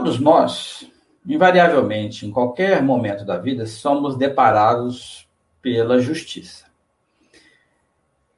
[0.00, 0.90] Todos nós,
[1.26, 5.28] invariavelmente, em qualquer momento da vida, somos deparados
[5.60, 6.64] pela justiça.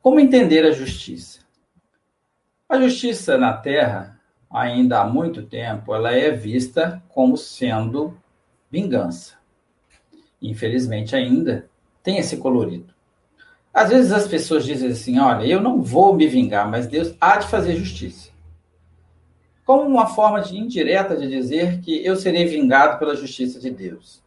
[0.02, 1.38] Como entender a justiça?
[2.68, 4.20] A justiça na Terra,
[4.50, 8.12] ainda há muito tempo, ela é vista como sendo
[8.68, 9.34] vingança.
[10.42, 11.70] Infelizmente, ainda
[12.02, 12.92] tem esse colorido.
[13.72, 17.36] Às vezes as pessoas dizem assim: olha, eu não vou me vingar, mas Deus há
[17.36, 18.31] de fazer justiça.
[19.64, 24.22] Como uma forma de, indireta de dizer que eu serei vingado pela justiça de Deus.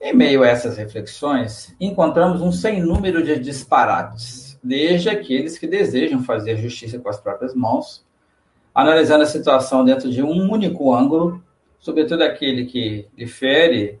[0.00, 6.22] Em meio a essas reflexões, encontramos um sem número de disparates, desde aqueles que desejam
[6.22, 8.04] fazer justiça com as próprias mãos,
[8.74, 11.42] analisando a situação dentro de um único ângulo,
[11.78, 13.98] sobretudo aquele que lhe fere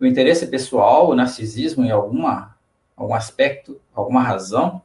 [0.00, 2.54] o interesse pessoal, o narcisismo em alguma
[2.96, 4.80] algum aspecto, alguma razão,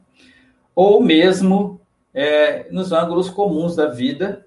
[0.74, 1.80] ou mesmo
[2.12, 4.46] é, nos ângulos comuns da vida,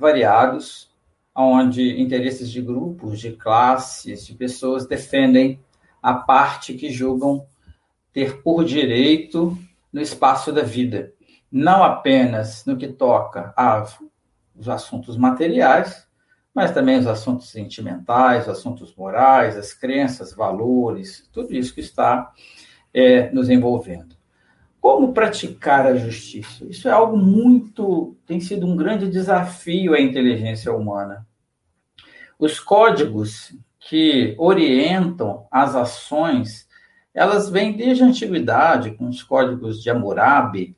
[0.00, 0.90] variados,
[1.34, 5.60] onde interesses de grupos, de classes, de pessoas defendem
[6.02, 7.46] a parte que julgam
[8.12, 9.56] ter por direito
[9.92, 11.12] no espaço da vida,
[11.50, 13.98] não apenas no que toca aos
[14.68, 16.06] assuntos materiais,
[16.54, 22.32] mas também os assuntos sentimentais, os assuntos morais, as crenças, valores, tudo isso que está
[22.92, 24.19] é, nos envolvendo.
[24.80, 26.64] Como praticar a justiça?
[26.64, 28.16] Isso é algo muito.
[28.26, 31.26] tem sido um grande desafio à inteligência humana.
[32.38, 36.66] Os códigos que orientam as ações,
[37.12, 40.76] elas vêm desde a antiguidade, com os códigos de Hammurabi,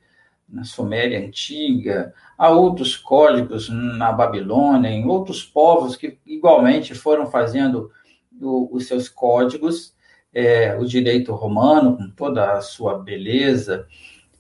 [0.48, 7.90] na Suméria antiga, há outros códigos na Babilônia, em outros povos que igualmente foram fazendo
[8.40, 9.91] o, os seus códigos
[10.34, 13.86] é, o direito romano, com toda a sua beleza,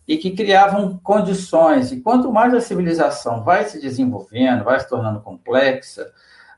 [0.06, 1.92] e que criavam condições.
[1.92, 6.10] E quanto mais a civilização vai se desenvolvendo, vai se tornando complexa,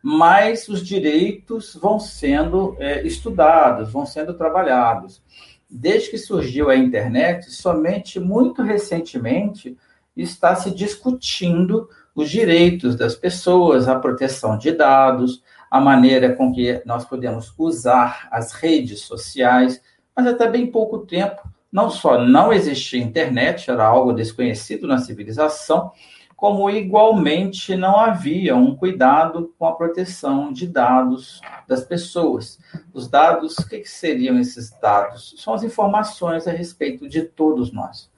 [0.02, 5.22] mais os direitos vão sendo é, estudados, vão sendo trabalhados.
[5.68, 9.76] Desde que surgiu a internet, somente muito recentemente
[10.16, 15.42] está se discutindo os direitos das pessoas, a proteção de dados,
[15.74, 19.82] a maneira com que nós podemos usar as redes sociais,
[20.14, 21.42] mas até bem pouco tempo,
[21.72, 25.90] não só não existia internet, era algo desconhecido na civilização,
[26.36, 32.60] como igualmente não havia um cuidado com a proteção de dados das pessoas.
[32.92, 35.34] Os dados, o que, seriam esses dados?
[35.38, 38.08] São as informações a respeito de todos nós.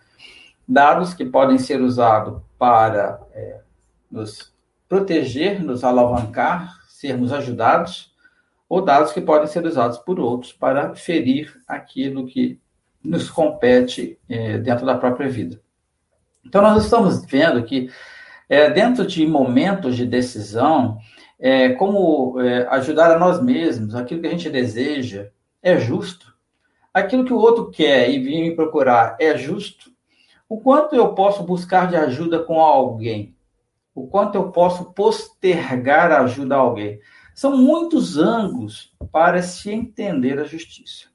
[0.68, 3.60] Dados que podem ser usados para é,
[4.10, 4.52] nos
[4.86, 8.10] proteger, nos alavancar, sermos ajudados,
[8.66, 12.58] ou dados que podem ser usados por outros para ferir aquilo que
[13.04, 15.60] nos compete é, dentro da própria vida.
[16.42, 17.90] Então, nós estamos vendo que,
[18.48, 20.96] é, dentro de momentos de decisão,
[21.38, 25.28] é, como é, ajudar a nós mesmos, aquilo que a gente deseja,
[25.62, 26.34] é justo.
[26.94, 29.90] Aquilo que o outro quer e vir me procurar é justo.
[30.48, 33.35] O quanto eu posso buscar de ajuda com alguém?
[33.96, 37.00] O quanto eu posso postergar a ajuda a alguém.
[37.34, 41.06] São muitos ângulos para se entender a justiça.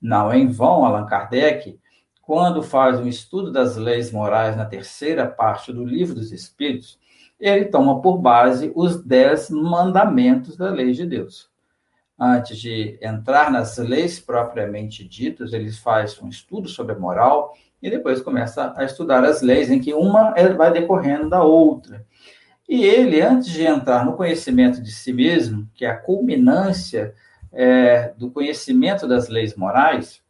[0.00, 1.76] Não é em vão, Allan Kardec,
[2.22, 7.00] quando faz um estudo das leis morais na terceira parte do Livro dos Espíritos,
[7.38, 11.50] ele toma por base os dez mandamentos da lei de Deus.
[12.16, 17.90] Antes de entrar nas leis propriamente ditas, ele faz um estudo sobre a moral e
[17.90, 22.04] depois começa a estudar as leis, em que uma vai decorrendo da outra.
[22.68, 27.14] E ele, antes de entrar no conhecimento de si mesmo, que é a culminância
[27.52, 30.22] é, do conhecimento das leis morais,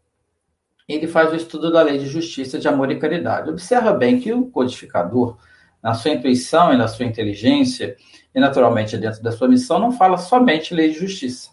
[0.88, 3.50] ele faz o estudo da lei de justiça, de amor e caridade.
[3.50, 5.36] Observa bem que o codificador,
[5.82, 7.96] na sua intuição e na sua inteligência,
[8.34, 11.50] e naturalmente dentro da sua missão, não fala somente lei de justiça.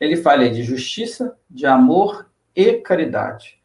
[0.00, 3.57] Ele fala lei de justiça, de amor e caridade.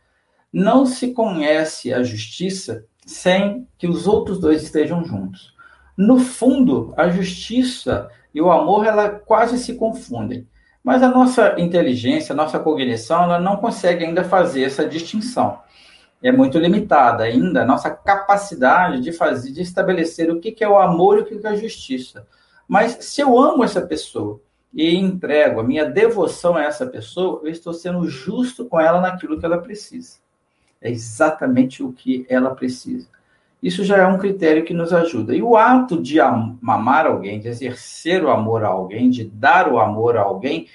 [0.54, 5.54] Não se conhece a justiça sem que os outros dois estejam juntos.
[5.98, 10.48] No fundo, a justiça e o amor ela quase se confundem.
[10.84, 15.60] Mas a nossa inteligência, a nossa cognição, ela não consegue ainda fazer essa distinção.
[16.22, 20.78] É muito limitada ainda a nossa capacidade de fazer, de estabelecer o que é o
[20.78, 22.28] amor e o que é a justiça.
[22.68, 24.42] Mas se eu amo essa pessoa
[24.74, 29.40] e entrego a minha devoção a essa pessoa, eu estou sendo justo com ela naquilo
[29.40, 30.23] que ela precisa.
[30.84, 33.08] É exatamente o que ela precisa.
[33.64, 35.34] Isso já é um critério que nos ajuda.
[35.34, 39.80] E o ato de amar alguém, de exercer o amor a alguém, de dar o
[39.80, 40.68] amor a alguém,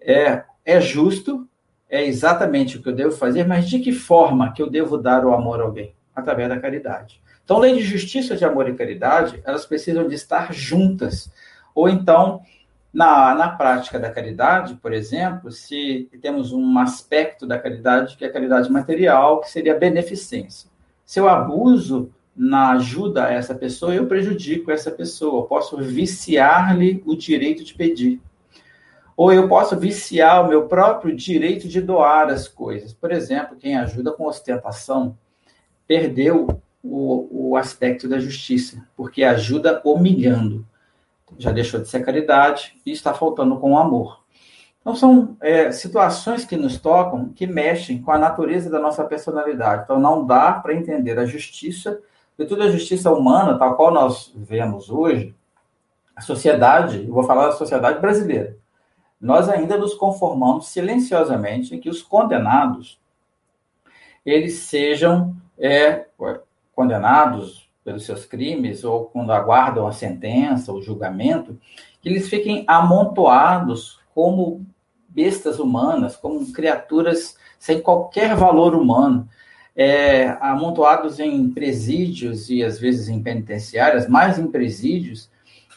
[0.00, 1.48] é, é justo,
[1.90, 5.26] é exatamente o que eu devo fazer, mas de que forma que eu devo dar
[5.26, 5.92] o amor a alguém?
[6.14, 7.20] Através da caridade.
[7.44, 11.32] Então, lei de justiça, de amor e caridade, elas precisam de estar juntas.
[11.74, 12.42] Ou então,
[12.94, 18.28] na, na prática da caridade, por exemplo, se temos um aspecto da caridade que é
[18.28, 20.70] a caridade material, que seria a beneficência.
[21.04, 27.02] Se eu abuso na ajuda a essa pessoa, eu prejudico essa pessoa, eu posso viciar-lhe
[27.04, 28.20] o direito de pedir.
[29.16, 32.92] Ou eu posso viciar o meu próprio direito de doar as coisas.
[32.92, 35.18] Por exemplo, quem ajuda com ostentação
[35.86, 40.64] perdeu o, o aspecto da justiça, porque ajuda humilhando.
[41.38, 44.22] Já deixou de ser caridade e está faltando com o amor.
[44.80, 49.84] Então, são é, situações que nos tocam, que mexem com a natureza da nossa personalidade.
[49.84, 52.00] Então, não dá para entender a justiça,
[52.48, 55.34] toda a justiça humana, tal qual nós vemos hoje,
[56.14, 58.56] a sociedade, eu vou falar da sociedade brasileira,
[59.20, 63.00] nós ainda nos conformamos silenciosamente em que os condenados
[64.24, 66.06] eles sejam é,
[66.74, 71.58] condenados pelos seus crimes ou quando aguardam a sentença, o julgamento,
[72.00, 74.64] que eles fiquem amontoados como
[75.08, 79.28] bestas humanas, como criaturas sem qualquer valor humano,
[79.76, 85.30] é, amontoados em presídios e às vezes em penitenciárias, mais em presídios,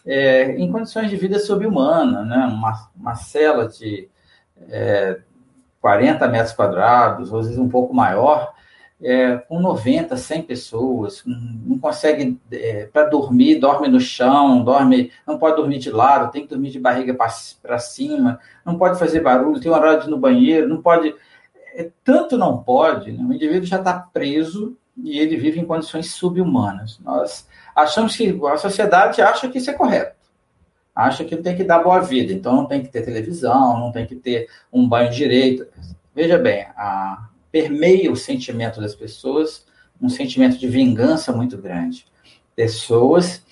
[0.06, 2.45] é, em condições de vida subhumana, né?
[2.48, 4.09] uma, uma cela de
[4.69, 5.19] é,
[5.81, 8.54] 40 metros quadrados, às vezes um pouco maior,
[9.01, 15.38] é, com 90, 100 pessoas, não consegue, é, para dormir, dorme no chão, dorme, não
[15.38, 19.61] pode dormir de lado, tem que dormir de barriga para cima, não pode fazer barulho,
[19.61, 21.13] tem hora de ir no banheiro, não pode.
[21.75, 23.23] É, tanto não pode, né?
[23.23, 26.99] o indivíduo já está preso e ele vive em condições subhumanas.
[27.03, 30.17] Nós achamos que a sociedade acha que isso é correto.
[30.95, 34.07] Acha que tem que dar boa vida, então não tem que ter televisão, não tem
[34.07, 35.67] que ter um banho direito.
[36.15, 39.65] Veja bem, a, permeia o sentimento das pessoas,
[40.01, 42.05] um sentimento de vingança muito grande.
[42.55, 43.44] Pessoas,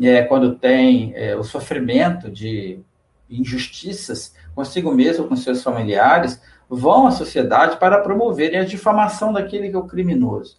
[0.00, 2.80] é, quando têm é, o sofrimento de
[3.28, 9.76] injustiças consigo mesmo, com seus familiares, vão à sociedade para promoverem a difamação daquele que
[9.76, 10.58] é o criminoso.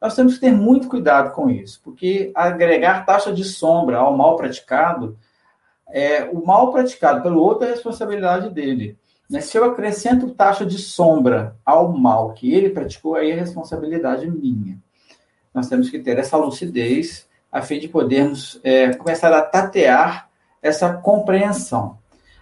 [0.00, 4.36] Nós temos que ter muito cuidado com isso, porque agregar taxa de sombra ao mal
[4.36, 5.18] praticado,
[5.88, 8.96] é, o mal praticado pelo outro é responsabilidade dele.
[9.30, 9.40] Né?
[9.40, 14.76] Se eu acrescento taxa de sombra ao mal que ele praticou, aí é responsabilidade minha.
[15.54, 20.28] Nós temos que ter essa lucidez a fim de podermos é, começar a tatear
[20.60, 21.98] essa compreensão.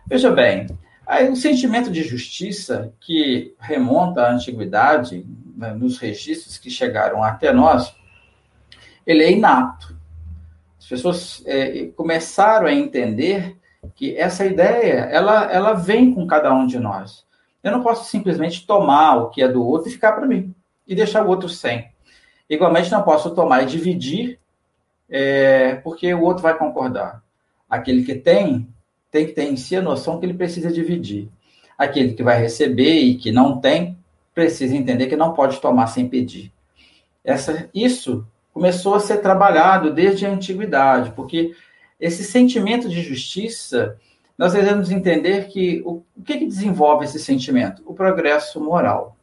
[0.06, 0.67] Veja bem,
[1.06, 5.26] aí o sentimento de justiça que remonta à antiguidade,
[5.56, 7.94] né, nos registros que chegaram até nós,
[9.06, 9.96] ele é inato.
[10.79, 13.58] As pessoas é, começaram a entender
[13.95, 17.25] que essa ideia, ela, ela vem com cada um de nós.
[17.63, 20.55] Eu não posso simplesmente tomar o que é do outro e ficar para mim,
[20.87, 21.89] e deixar o outro sem.
[22.49, 24.39] Igualmente, não posso tomar e dividir,
[25.09, 27.23] é, porque o outro vai concordar.
[27.69, 28.69] Aquele que tem,
[29.11, 31.29] tem que ter em si a noção que ele precisa dividir.
[31.77, 33.99] Aquele que vai receber e que não tem,
[34.35, 36.53] precisa entender que não pode tomar sem pedir.
[37.25, 41.55] Essa, isso começou a ser trabalhado desde a antiguidade, porque
[41.99, 43.97] esse sentimento de justiça,
[44.37, 47.83] nós devemos entender que o, o que, que desenvolve esse sentimento?
[47.85, 49.17] O progresso moral.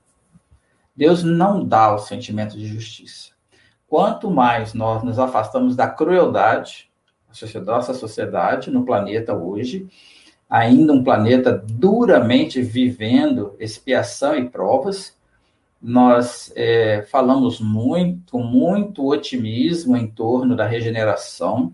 [0.96, 3.32] Deus não dá o sentimento de justiça.
[3.88, 6.90] Quanto mais nós nos afastamos da crueldade,
[7.66, 9.88] nossa sociedade no planeta hoje,
[10.50, 15.16] ainda um planeta duramente vivendo expiação e provas.
[15.82, 21.74] Nós é, falamos muito, muito otimismo em torno da regeneração.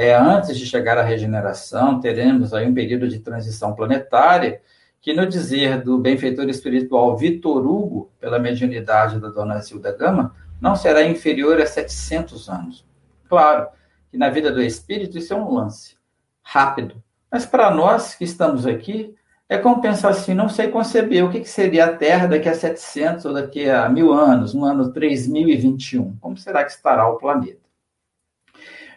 [0.00, 4.60] É, antes de chegar à regeneração, teremos aí um período de transição planetária,
[5.00, 10.76] que no dizer do benfeitor espiritual Vitor Hugo, pela mediunidade da dona Zilda Gama, não
[10.76, 12.86] será inferior a 700 anos.
[13.28, 13.70] Claro
[14.08, 15.96] que na vida do espírito isso é um lance
[16.44, 19.16] rápido, mas para nós que estamos aqui,
[19.48, 23.24] é como pensar assim, não sei conceber o que, seria a Terra daqui a 700
[23.24, 26.18] ou daqui a mil anos, no ano 3021.
[26.18, 27.67] Como será que estará o planeta?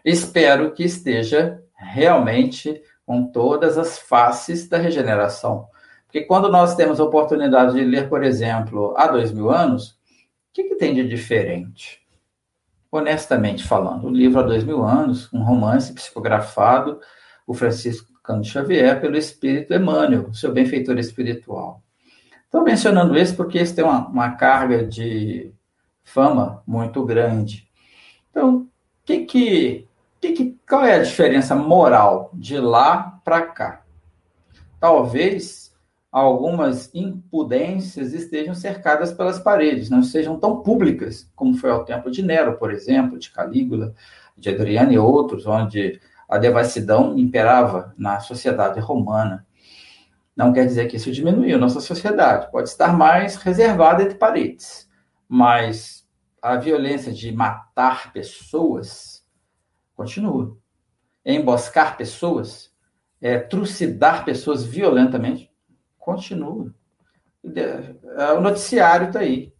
[0.03, 5.67] Espero que esteja realmente com todas as faces da regeneração.
[6.05, 9.95] Porque quando nós temos a oportunidade de ler, por exemplo, há dois mil anos, o
[10.53, 12.01] que, que tem de diferente?
[12.91, 16.99] Honestamente falando, o livro há dois mil anos, um romance psicografado,
[17.47, 21.81] o Francisco Cândido Xavier, pelo Espírito Emmanuel, seu benfeitor espiritual.
[22.45, 25.53] Estou mencionando isso porque isso tem uma, uma carga de
[26.03, 27.67] fama muito grande.
[28.29, 28.67] Então,
[29.05, 29.87] que que,
[30.21, 33.81] que, que, qual é a diferença moral de lá para cá?
[34.79, 35.75] Talvez
[36.11, 42.21] algumas impudências estejam cercadas pelas paredes, não sejam tão públicas como foi ao tempo de
[42.21, 43.95] Nero, por exemplo, de Calígula,
[44.37, 45.99] de Adriano e outros, onde
[46.29, 49.45] a devassidão imperava na sociedade romana.
[50.35, 54.89] Não quer dizer que isso diminuiu nossa sociedade, pode estar mais reservada entre paredes,
[55.27, 56.07] mas
[56.41, 59.20] a violência de matar pessoas
[59.95, 60.57] continua.
[61.25, 62.71] Emboscar pessoas,
[63.21, 65.51] é, trucidar pessoas violentamente,
[65.97, 66.73] continua.
[67.55, 69.53] É, o noticiário está aí.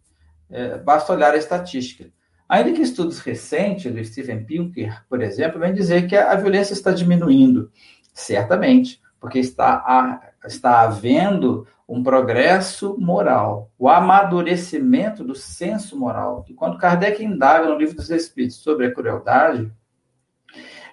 [0.50, 2.10] É, basta olhar a estatística.
[2.48, 6.92] Ainda que estudos recentes do Steven Pinker, por exemplo, vêm dizer que a violência está
[6.92, 7.72] diminuindo,
[8.12, 16.44] certamente, porque está, a, está havendo um progresso moral, o amadurecimento do senso moral.
[16.48, 19.72] E quando Kardec indaga no Livro dos Espíritos sobre a crueldade,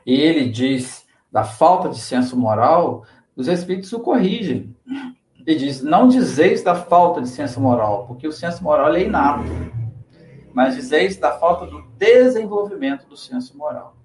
[0.06, 4.76] e ele diz da falta de senso moral, os Espíritos o corrigem.
[5.46, 9.44] E diz: não dizeis da falta de senso moral, porque o senso moral é inato,
[10.54, 13.96] mas dizeis da falta do desenvolvimento do senso moral.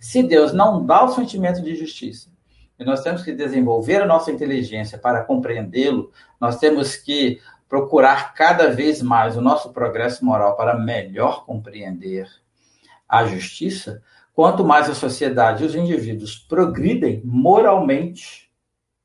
[0.00, 2.30] Se Deus não dá o sentimento de justiça,
[2.78, 6.10] e nós temos que desenvolver a nossa inteligência para compreendê-lo,
[6.40, 12.28] nós temos que procurar cada vez mais o nosso progresso moral para melhor compreender
[13.08, 14.02] a justiça,
[14.34, 18.50] quanto mais a sociedade e os indivíduos progridem moralmente,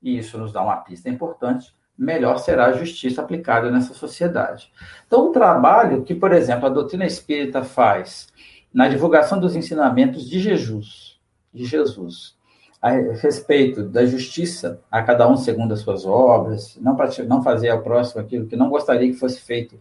[0.02, 4.72] e isso nos dá uma pista importante, melhor será a justiça aplicada nessa sociedade.
[5.06, 8.28] Então, o trabalho que, por exemplo, a doutrina espírita faz
[8.74, 11.20] na divulgação dos ensinamentos de Jesus,
[11.54, 12.38] de Jesus,
[12.82, 17.82] a respeito da justiça a cada um segundo as suas obras, não, não fazer ao
[17.82, 19.78] próximo aquilo que não gostaria que fosse feito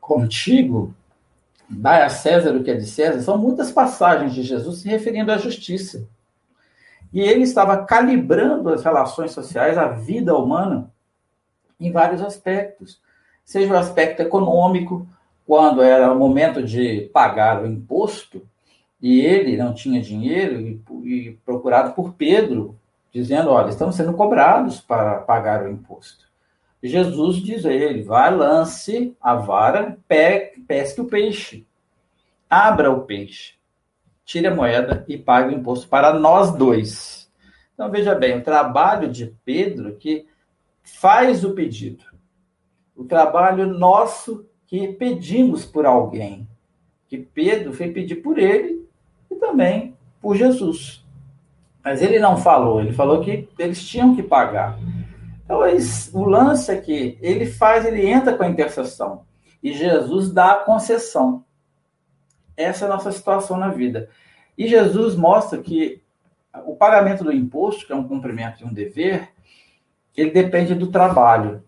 [0.00, 0.94] contigo,
[1.68, 5.32] dai a César o que é de César, são muitas passagens de Jesus se referindo
[5.32, 6.08] à justiça.
[7.12, 10.90] E ele estava calibrando as relações sociais, a vida humana,
[11.80, 13.00] em vários aspectos.
[13.44, 15.06] Seja o aspecto econômico,
[15.46, 18.42] quando era o momento de pagar o imposto,
[19.00, 22.76] e ele não tinha dinheiro, e, e procurado por Pedro,
[23.12, 26.25] dizendo: Olha, estamos sendo cobrados para pagar o imposto.
[26.82, 31.66] Jesus diz a ele: Vai, lance a vara, pesque o peixe,
[32.48, 33.56] abra o peixe
[34.26, 37.30] tire a moeda e pague o imposto para nós dois.
[37.72, 40.26] Então, veja bem, o trabalho de Pedro que
[40.82, 42.04] faz o pedido.
[42.94, 46.46] O trabalho nosso que pedimos por alguém.
[47.08, 48.84] Que Pedro foi pedir por ele
[49.30, 51.04] e também por Jesus.
[51.84, 54.76] Mas ele não falou, ele falou que eles tinham que pagar.
[55.46, 55.60] Então,
[56.12, 59.24] o lance é que ele faz, ele entra com a intercessão.
[59.62, 61.44] E Jesus dá a concessão.
[62.56, 64.10] Essa é a nossa situação na vida.
[64.58, 66.02] E Jesus mostra que
[66.66, 69.30] o pagamento do imposto, que é um cumprimento de um dever,
[70.16, 71.62] ele depende do trabalho.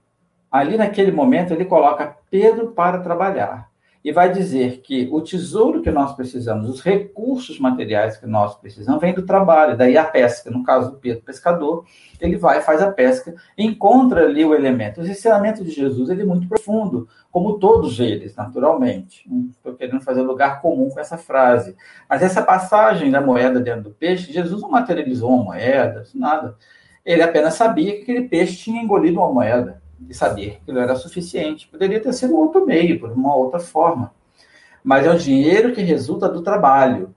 [0.50, 3.67] Ali naquele momento ele coloca Pedro para trabalhar
[4.04, 9.00] e vai dizer que o tesouro que nós precisamos, os recursos materiais que nós precisamos,
[9.00, 10.50] vem do trabalho, daí a pesca.
[10.50, 11.84] No caso do Pedro pescador,
[12.20, 15.00] ele vai, faz a pesca, encontra ali o elemento.
[15.00, 19.28] O ensinamento de Jesus ele é muito profundo, como todos eles, naturalmente.
[19.50, 21.76] Estou querendo fazer lugar comum com essa frase.
[22.08, 26.56] Mas essa passagem da moeda dentro do peixe, Jesus não materializou uma moeda, nada.
[27.04, 30.94] Ele apenas sabia que aquele peixe tinha engolido uma moeda e sabia que aquilo era
[30.94, 31.68] suficiente.
[31.68, 34.12] Poderia ter sido outro meio, por uma outra forma.
[34.82, 37.14] Mas é um dinheiro que resulta do trabalho.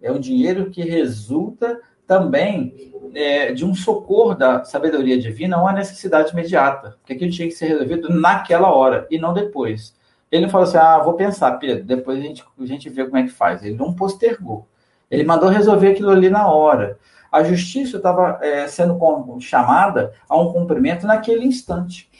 [0.00, 6.32] É um dinheiro que resulta também é, de um socorro da sabedoria divina uma necessidade
[6.32, 6.96] imediata.
[6.98, 9.94] Porque aquilo tinha que ser resolvido naquela hora e não depois.
[10.30, 13.18] Ele não falou assim: ah, vou pensar, Pedro, depois a gente, a gente vê como
[13.18, 13.62] é que faz.
[13.62, 14.66] Ele não postergou.
[15.10, 16.98] Ele mandou resolver aquilo ali na hora.
[17.32, 18.98] A justiça estava é, sendo
[19.40, 22.10] chamada a um cumprimento naquele instante.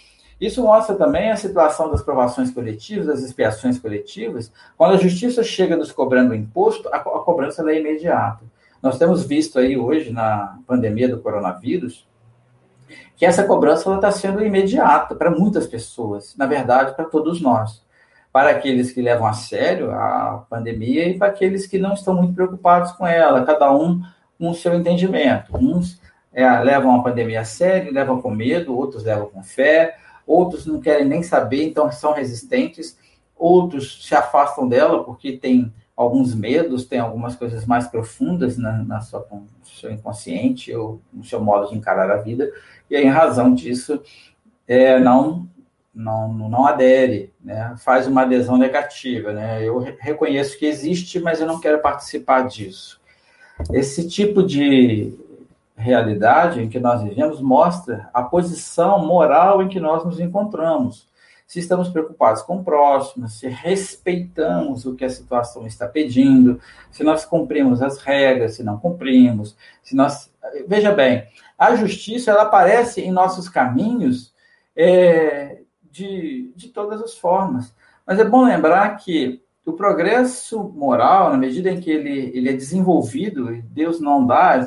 [0.40, 4.50] Isso mostra também a situação das provações coletivas, das expiações coletivas.
[4.76, 8.42] Quando a justiça chega nos cobrando imposto, a, a cobrança é imediata.
[8.82, 12.08] Nós temos visto aí hoje, na pandemia do coronavírus,
[13.16, 17.80] que essa cobrança está sendo imediata para muitas pessoas, na verdade, para todos nós.
[18.32, 22.34] Para aqueles que levam a sério a pandemia e para aqueles que não estão muito
[22.34, 24.02] preocupados com ela, cada um
[24.42, 25.56] com o seu entendimento.
[25.56, 26.00] Uns
[26.32, 29.96] é, levam a pandemia a sério, levam com medo, outros levam com fé,
[30.26, 32.98] outros não querem nem saber, então são resistentes,
[33.36, 39.00] outros se afastam dela porque tem alguns medos, tem algumas coisas mais profundas na, na
[39.00, 42.50] sua, no seu inconsciente ou no seu modo de encarar a vida,
[42.90, 44.02] e aí, em razão disso,
[44.66, 45.48] é, não,
[45.94, 47.76] não, não adere, né?
[47.78, 49.32] faz uma adesão negativa.
[49.32, 49.62] Né?
[49.62, 53.00] Eu reconheço que existe, mas eu não quero participar disso.
[53.70, 55.12] Esse tipo de
[55.76, 61.10] realidade em que nós vivemos mostra a posição moral em que nós nos encontramos.
[61.46, 66.58] se estamos preocupados com o próximo, se respeitamos o que a situação está pedindo,
[66.90, 70.32] se nós cumprimos as regras, se não cumprimos, se nós.
[70.66, 71.26] Veja bem,
[71.58, 74.32] a justiça ela aparece em nossos caminhos
[74.74, 75.58] é,
[75.90, 77.74] de, de todas as formas.
[78.06, 82.52] Mas é bom lembrar que o progresso moral, na medida em que ele, ele é
[82.52, 84.66] desenvolvido, Deus não dá,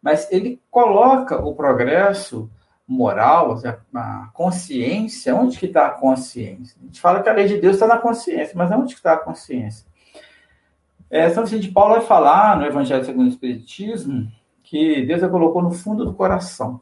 [0.00, 2.48] mas ele coloca o progresso
[2.86, 3.58] moral,
[3.94, 6.76] a consciência, onde que está a consciência?
[6.80, 9.14] A gente fala que a lei de Deus está na consciência, mas onde que está
[9.14, 9.84] a consciência?
[11.10, 14.30] É, São Vicente de Paulo vai falar no Evangelho segundo o Espiritismo
[14.62, 16.80] que Deus a colocou no fundo do coração.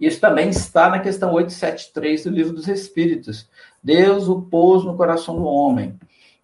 [0.00, 3.48] Isso também está na questão 873 do Livro dos Espíritos.
[3.82, 5.98] Deus o pôs no coração do homem.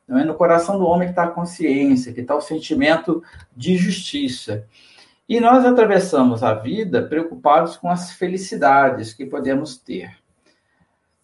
[0.04, 3.22] Então, é no coração do homem que está a consciência, que está o sentimento
[3.56, 4.66] de justiça.
[5.28, 10.18] E nós atravessamos a vida preocupados com as felicidades que podemos ter.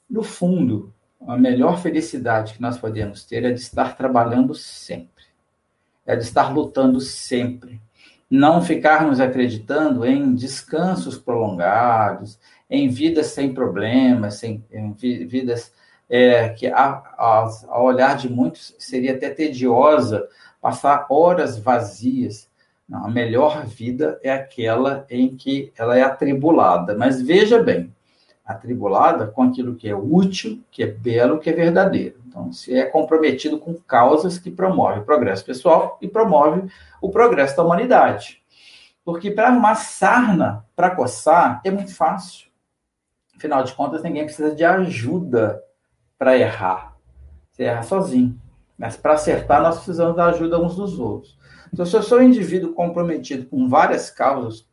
[0.08, 0.92] No fundo,
[1.26, 5.24] a melhor felicidade que nós podemos ter é de estar trabalhando sempre,
[6.06, 7.80] é de estar lutando sempre.
[8.30, 15.72] Não ficarmos acreditando em descansos prolongados, em vidas sem problemas, sem, em vidas
[16.08, 20.28] é, que, a, a, ao olhar de muitos, seria até tediosa
[20.60, 22.50] passar horas vazias
[22.90, 26.96] não, a melhor vida é aquela em que ela é atribulada.
[26.96, 27.94] Mas veja bem,
[28.50, 32.20] atribulada com aquilo que é útil, que é belo, que é verdadeiro.
[32.26, 37.56] Então, se é comprometido com causas que promovem o progresso pessoal e promove o progresso
[37.56, 38.40] da humanidade.
[39.04, 42.48] Porque para arrumar sarna para coçar é muito fácil.
[43.36, 45.62] Afinal de contas, ninguém precisa de ajuda
[46.18, 46.96] para errar.
[47.50, 48.38] Você erra sozinho.
[48.78, 51.38] Mas para acertar, nós precisamos da ajuda uns dos outros.
[51.72, 54.66] Então, se eu sou um indivíduo comprometido com várias causas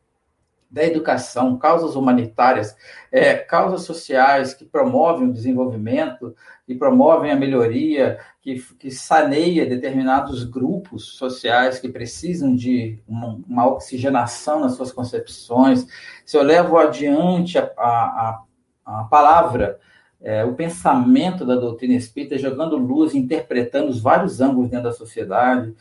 [0.70, 2.76] da educação, causas humanitárias,
[3.10, 6.34] é, causas sociais que promovem o desenvolvimento,
[6.66, 13.66] que promovem a melhoria, que, que saneia determinados grupos sociais que precisam de uma, uma
[13.66, 15.86] oxigenação nas suas concepções,
[16.24, 18.42] se eu levo adiante a, a,
[18.84, 19.78] a palavra,
[20.20, 25.74] é, o pensamento da doutrina espírita, jogando luz, interpretando os vários ângulos dentro da sociedade,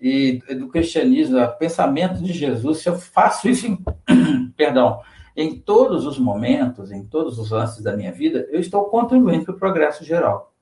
[0.00, 3.78] e do cristianismo, o pensamento de Jesus, se eu faço isso, em,
[4.56, 5.00] perdão,
[5.36, 9.54] em todos os momentos, em todos os lances da minha vida, eu estou contribuindo para
[9.54, 10.52] o progresso geral.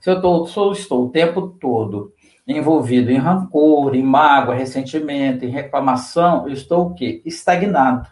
[0.00, 2.12] Se eu sou, estou o tempo todo
[2.46, 7.22] envolvido em rancor, em mágoa, ressentimento, em reclamação, eu estou o quê?
[7.24, 8.08] Estagnado.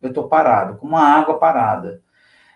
[0.00, 2.00] Eu estou parado, como uma água parada.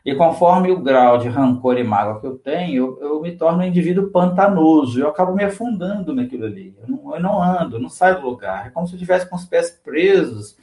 [0.05, 3.59] E conforme o grau de rancor e mágoa que eu tenho, eu, eu me torno
[3.59, 5.01] um indivíduo pantanoso.
[5.01, 6.75] Eu acabo me afundando naquilo ali.
[6.81, 8.67] Eu não, eu não ando, não saio do lugar.
[8.67, 10.57] É como se eu estivesse com os pés presos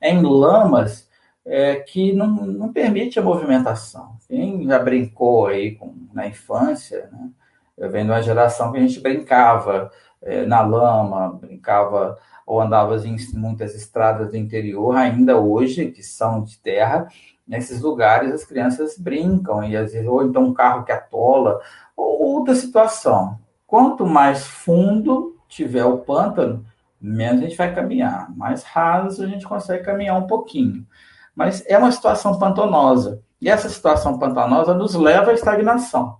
[0.00, 1.08] em lamas
[1.44, 4.16] é, que não, não permite a movimentação.
[4.28, 7.30] Quem já brincou aí com, na infância, né?
[7.76, 9.90] eu venho de uma geração que a gente brincava
[10.20, 16.42] é, na lama, brincava ou andava em muitas estradas do interior, ainda hoje, que são
[16.42, 17.08] de terra,
[17.46, 21.60] nesses lugares as crianças brincam, e às vezes, ou então um carro que atola,
[21.96, 23.38] ou outra situação.
[23.66, 26.64] Quanto mais fundo tiver o pântano,
[27.00, 28.34] menos a gente vai caminhar.
[28.36, 30.86] Mais raso a gente consegue caminhar um pouquinho.
[31.34, 33.22] Mas é uma situação pantanosa.
[33.40, 36.18] E essa situação pantanosa nos leva à estagnação.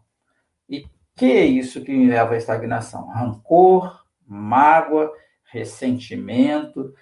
[0.68, 3.08] E que é isso que me leva à estagnação?
[3.08, 5.12] Rancor, mágoa,
[5.44, 6.92] ressentimento,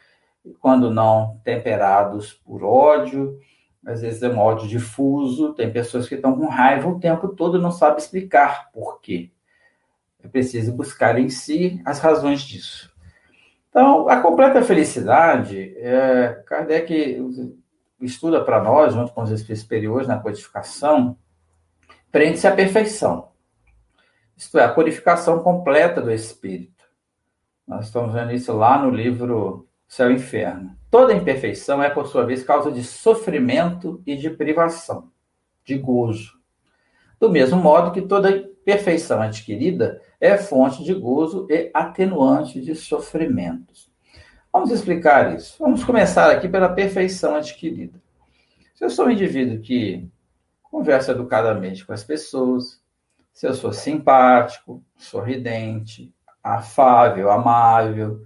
[0.59, 3.39] quando não temperados por ódio,
[3.85, 7.59] às vezes é um ódio difuso, tem pessoas que estão com raiva o tempo todo
[7.59, 9.31] e não sabem explicar por quê.
[10.23, 12.91] É preciso buscar em si as razões disso.
[13.71, 17.19] Então, a completa felicidade, é, Kardec
[18.01, 21.17] estuda para nós, junto com os espíritos superiores na codificação,
[22.11, 23.31] prende-se à perfeição.
[24.37, 26.85] Isto é, a purificação completa do espírito.
[27.67, 30.80] Nós estamos vendo isso lá no livro Céu e Inferno.
[30.91, 35.11] Toda imperfeição é, por sua vez, causa de sofrimento e de privação,
[35.65, 36.33] de gozo.
[37.19, 43.91] Do mesmo modo que toda perfeição adquirida é fonte de gozo e atenuante de sofrimentos.
[44.53, 45.57] Vamos explicar isso.
[45.61, 48.01] Vamos começar aqui pela perfeição adquirida.
[48.75, 50.09] Se eu sou um indivíduo que
[50.63, 52.81] conversa educadamente com as pessoas,
[53.33, 58.23] se eu sou simpático, sorridente, afável, amável,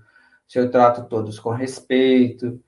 [0.46, 2.60] se eu trato todos com respeito,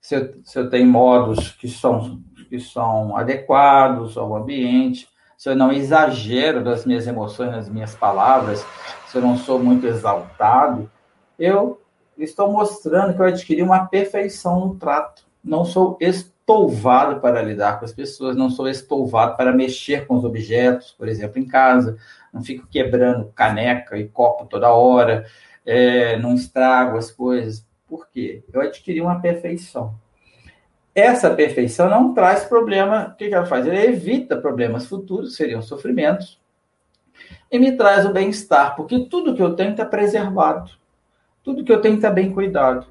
[0.00, 5.56] se eu, se eu tenho modos que são, que são adequados ao ambiente, se eu
[5.56, 8.64] não exagero das minhas emoções, nas minhas palavras,
[9.08, 10.90] se eu não sou muito exaltado,
[11.38, 11.80] eu
[12.16, 15.26] estou mostrando que eu adquiri uma perfeição no trato.
[15.44, 20.24] Não sou estouvado para lidar com as pessoas, não sou estouvado para mexer com os
[20.24, 21.98] objetos, por exemplo, em casa,
[22.32, 25.26] não fico quebrando caneca e copo toda hora,
[25.66, 27.66] é, não estrago as coisas.
[27.86, 28.42] Por quê?
[28.52, 29.94] Eu adquiri uma perfeição.
[30.94, 33.10] Essa perfeição não traz problema.
[33.12, 33.66] O que ela faz?
[33.66, 36.40] Ela evita problemas futuros, seriam sofrimentos,
[37.50, 40.70] e me traz o bem-estar, porque tudo que eu tenho está preservado,
[41.42, 42.86] tudo que eu tenho está bem cuidado.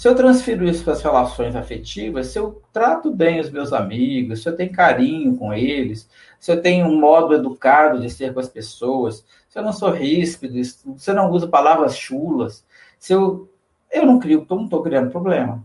[0.00, 4.42] Se eu transfiro isso para as relações afetivas, se eu trato bem os meus amigos,
[4.42, 6.08] se eu tenho carinho com eles,
[6.38, 9.90] se eu tenho um modo educado de ser com as pessoas, se eu não sou
[9.90, 12.64] ríspido, se eu não uso palavras chulas,
[12.98, 13.52] se eu.
[13.92, 15.62] Eu não crio, não estou criando problema.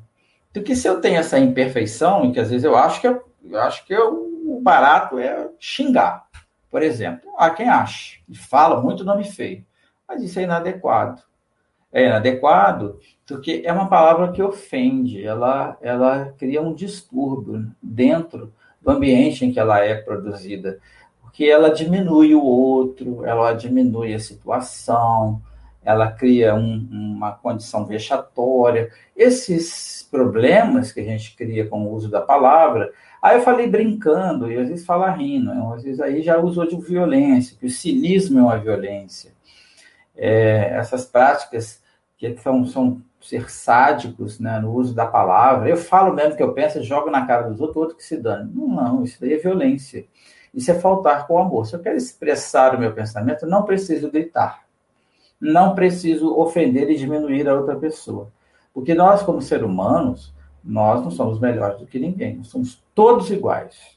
[0.51, 3.61] Porque se eu tenho essa imperfeição, e que às vezes eu acho que eu, eu
[3.61, 6.27] acho que eu, o barato é xingar.
[6.69, 9.65] Por exemplo, há quem ache e fala muito nome feio,
[10.05, 11.23] mas isso é inadequado.
[11.95, 18.91] É inadequado porque é uma palavra que ofende, ela, ela cria um distúrbio dentro do
[18.91, 20.77] ambiente em que ela é produzida,
[21.21, 25.41] porque ela diminui o outro, ela diminui a situação,
[25.83, 28.91] ela cria um, uma condição vexatória.
[29.17, 34.51] Esses problemas que a gente cria com o uso da palavra, Aí eu falei brincando,
[34.51, 35.73] e às vezes fala rindo, né?
[35.73, 39.31] às vezes aí já usou de violência, que o cinismo é uma violência.
[40.15, 41.81] É, essas práticas
[42.17, 46.53] que são, são ser sádicos né, no uso da palavra, eu falo mesmo que eu
[46.53, 48.51] penso, jogo na cara dos outros, outro que se dane.
[48.53, 50.05] Não, não, isso daí é violência.
[50.53, 51.65] Isso é faltar com amor.
[51.65, 54.63] Se eu quero expressar o meu pensamento, não preciso gritar.
[55.41, 58.31] Não preciso ofender e diminuir a outra pessoa.
[58.73, 63.29] Porque nós, como seres humanos, nós não somos melhores do que ninguém, nós somos todos
[63.29, 63.95] iguais.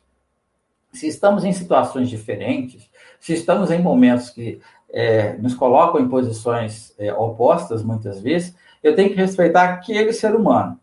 [0.93, 6.95] Se estamos em situações diferentes, se estamos em momentos que é, nos colocam em posições
[6.99, 10.79] é, opostas, muitas vezes, eu tenho que respeitar aquele ser humano.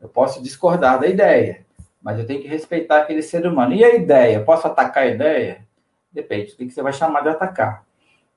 [0.00, 1.66] Eu posso discordar da ideia,
[2.00, 3.74] mas eu tenho que respeitar aquele ser humano.
[3.74, 4.44] E a ideia?
[4.44, 5.66] Posso atacar a ideia?
[6.12, 7.84] Depende do que você vai chamar de atacar.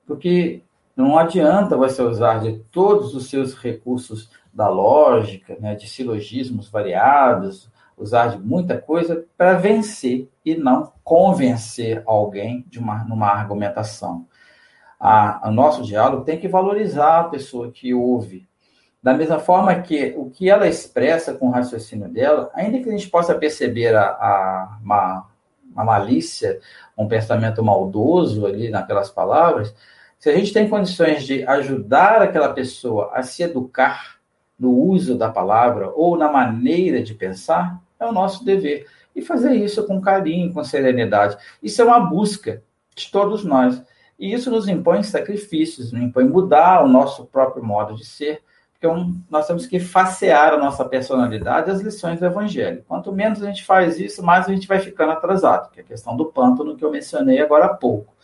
[0.06, 0.62] Porque
[0.96, 7.70] não adianta você usar de todos os seus recursos da lógica, né, de silogismos variados,
[7.96, 14.26] usar de muita coisa para vencer e não convencer alguém de uma, numa argumentação.
[15.04, 18.46] A, a nosso diálogo tem que valorizar a pessoa que ouve.
[19.02, 22.92] Da mesma forma que o que ela expressa com o raciocínio dela, ainda que a
[22.92, 25.26] gente possa perceber a, a, uma,
[25.74, 26.60] uma malícia,
[26.96, 29.74] um pensamento maldoso ali naquelas palavras,
[30.20, 34.20] se a gente tem condições de ajudar aquela pessoa a se educar
[34.56, 38.86] no uso da palavra ou na maneira de pensar, é o nosso dever.
[39.16, 41.36] E fazer isso com carinho, com serenidade.
[41.60, 42.62] Isso é uma busca
[42.94, 43.82] de todos nós.
[44.22, 48.40] E isso nos impõe sacrifícios, nos impõe mudar o nosso próprio modo de ser,
[48.72, 48.86] porque
[49.28, 52.84] nós temos que facear a nossa personalidade às lições do Evangelho.
[52.86, 55.86] Quanto menos a gente faz isso, mais a gente vai ficando atrasado, que é a
[55.86, 58.14] questão do pântano que eu mencionei agora há pouco.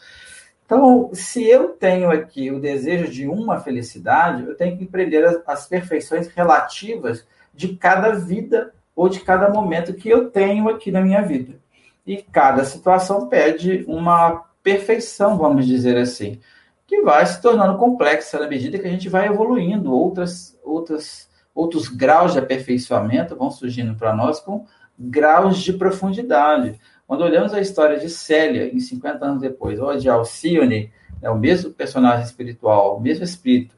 [0.64, 5.42] Então, se eu tenho aqui o desejo de uma felicidade, eu tenho que empreender as,
[5.48, 11.00] as perfeições relativas de cada vida ou de cada momento que eu tenho aqui na
[11.00, 11.58] minha vida.
[12.06, 16.38] E cada situação pede uma perfeição, vamos dizer assim,
[16.86, 21.88] que vai se tornando complexa na medida que a gente vai evoluindo, outras, outras, outros
[21.88, 24.66] graus de aperfeiçoamento vão surgindo para nós com
[24.98, 26.78] graus de profundidade.
[27.06, 31.38] Quando olhamos a história de Célia, em 50 anos depois, ou de Alcione, é o
[31.38, 33.74] mesmo personagem espiritual, o mesmo espírito,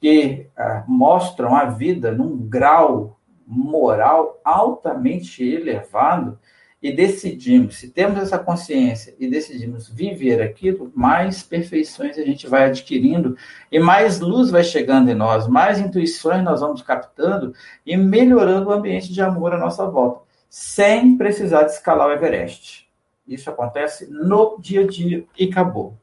[0.00, 6.38] que ah, mostram a vida num grau moral altamente elevado,
[6.80, 12.66] e decidimos, se temos essa consciência e decidimos viver aquilo, mais perfeições a gente vai
[12.66, 13.36] adquirindo
[13.70, 17.52] e mais luz vai chegando em nós, mais intuições nós vamos captando
[17.84, 22.88] e melhorando o ambiente de amor à nossa volta sem precisar de escalar o Everest.
[23.26, 25.94] Isso acontece no dia a dia e acabou.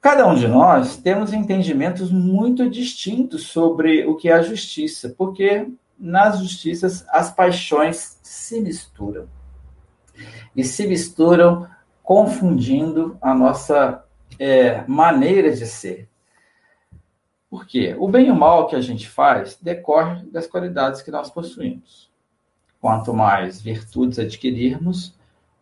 [0.00, 5.68] Cada um de nós temos entendimentos muito distintos sobre o que é a justiça, porque
[5.98, 9.28] nas justiças as paixões se misturam.
[10.54, 11.68] E se misturam
[12.02, 14.04] confundindo a nossa
[14.38, 16.08] é, maneira de ser.
[17.48, 17.96] Por quê?
[17.98, 22.10] O bem e o mal que a gente faz decorre das qualidades que nós possuímos.
[22.80, 25.14] Quanto mais virtudes adquirirmos,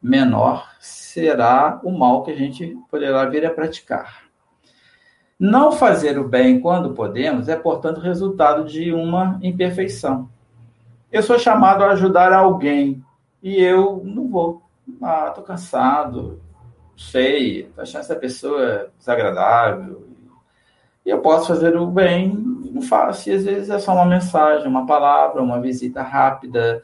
[0.02, 4.24] menor será o mal que a gente poderá vir a praticar.
[5.38, 10.28] Não fazer o bem quando podemos é, portanto, resultado de uma imperfeição.
[11.10, 13.04] Eu sou chamado a ajudar alguém
[13.44, 14.62] e eu não vou.
[15.02, 16.40] Ah, estou cansado,
[16.96, 20.08] sei, estou achando essa pessoa desagradável.
[21.04, 22.32] E eu posso fazer o bem,
[22.72, 23.28] não faço.
[23.28, 26.82] E às vezes é só uma mensagem, uma palavra, uma visita rápida,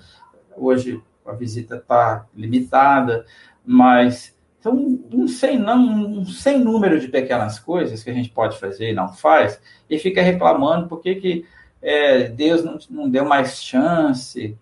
[0.57, 3.25] Hoje a visita está limitada,
[3.65, 8.59] mas então, um sem, não, um sem número de pequenas coisas que a gente pode
[8.59, 11.47] fazer e não faz, e fica reclamando por que, que
[11.81, 14.59] é, Deus não, não deu mais chance,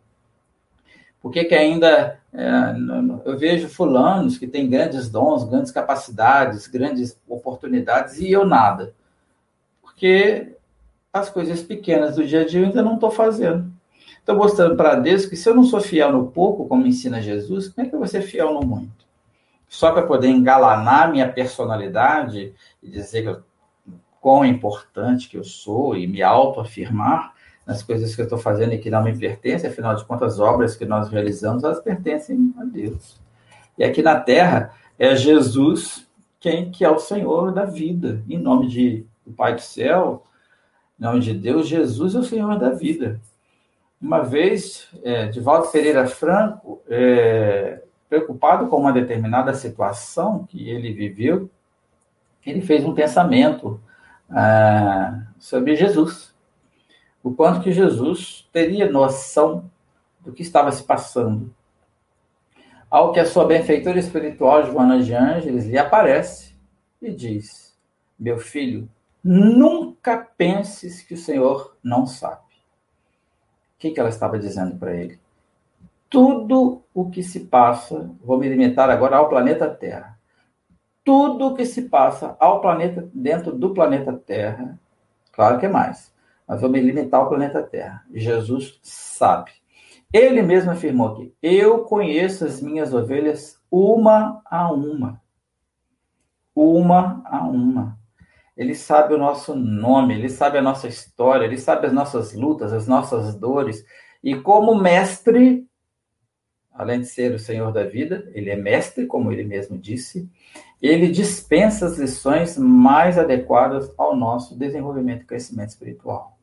[1.21, 2.49] por que, que ainda é,
[3.25, 8.95] eu vejo fulanos que têm grandes dons, grandes capacidades, grandes oportunidades, e eu nada.
[9.83, 10.57] Porque
[11.13, 13.73] as coisas pequenas do dia a dia eu ainda não estou fazendo.
[14.19, 17.69] Estou mostrando para Deus que se eu não sou fiel no pouco, como ensina Jesus,
[17.69, 18.99] como é que eu vou ser fiel no muito?
[19.69, 23.43] só para poder engalanar minha personalidade e dizer que eu,
[24.21, 27.35] quão importante que eu sou e me autoafirmar
[27.69, 30.41] nas coisas que eu estou fazendo e que não me pertencem, afinal de contas, as
[30.41, 33.21] obras que nós realizamos, elas pertencem a Deus.
[33.77, 36.09] E aqui na Terra é Jesus
[36.41, 38.23] quem que é o Senhor da vida.
[38.27, 40.25] Em nome de, do Pai do Céu,
[40.99, 43.21] em nome de Deus, Jesus é o Senhor da vida.
[44.01, 51.51] Uma vez, é, Walter Pereira Franco, é, preocupado com uma determinada situação que ele viveu,
[52.47, 53.79] ele fez um pensamento
[54.31, 56.33] ah, sobre Jesus.
[57.29, 59.71] O quanto que Jesus teria noção
[60.21, 61.55] do que estava se passando.
[62.91, 66.55] Ao que a sua benfeitora espiritual, Joana de Ângeles, lhe aparece
[67.01, 67.77] e diz:
[68.19, 68.89] Meu filho,
[69.23, 72.43] nunca penses que o Senhor não sabe.
[73.77, 75.21] O que, que ela estava dizendo para ele?
[76.09, 80.19] tudo o que se passa, vou me limitar agora ao planeta Terra.
[81.05, 84.79] Tudo o que se passa ao planeta dentro do planeta Terra,
[85.33, 86.13] claro que é mais,
[86.57, 88.05] vou me limitar ao planeta Terra.
[88.13, 89.51] Jesus sabe.
[90.13, 95.21] Ele mesmo afirmou que eu conheço as minhas ovelhas uma a uma.
[96.55, 97.99] Uma a uma.
[98.57, 102.73] Ele sabe o nosso nome, ele sabe a nossa história, ele sabe as nossas lutas,
[102.73, 103.85] as nossas dores.
[104.25, 105.69] E como mestre,
[106.73, 110.29] além de ser o Senhor da vida, ele é mestre, como ele mesmo disse,
[110.81, 116.38] ele dispensa as lições mais adequadas ao nosso desenvolvimento e crescimento espiritual.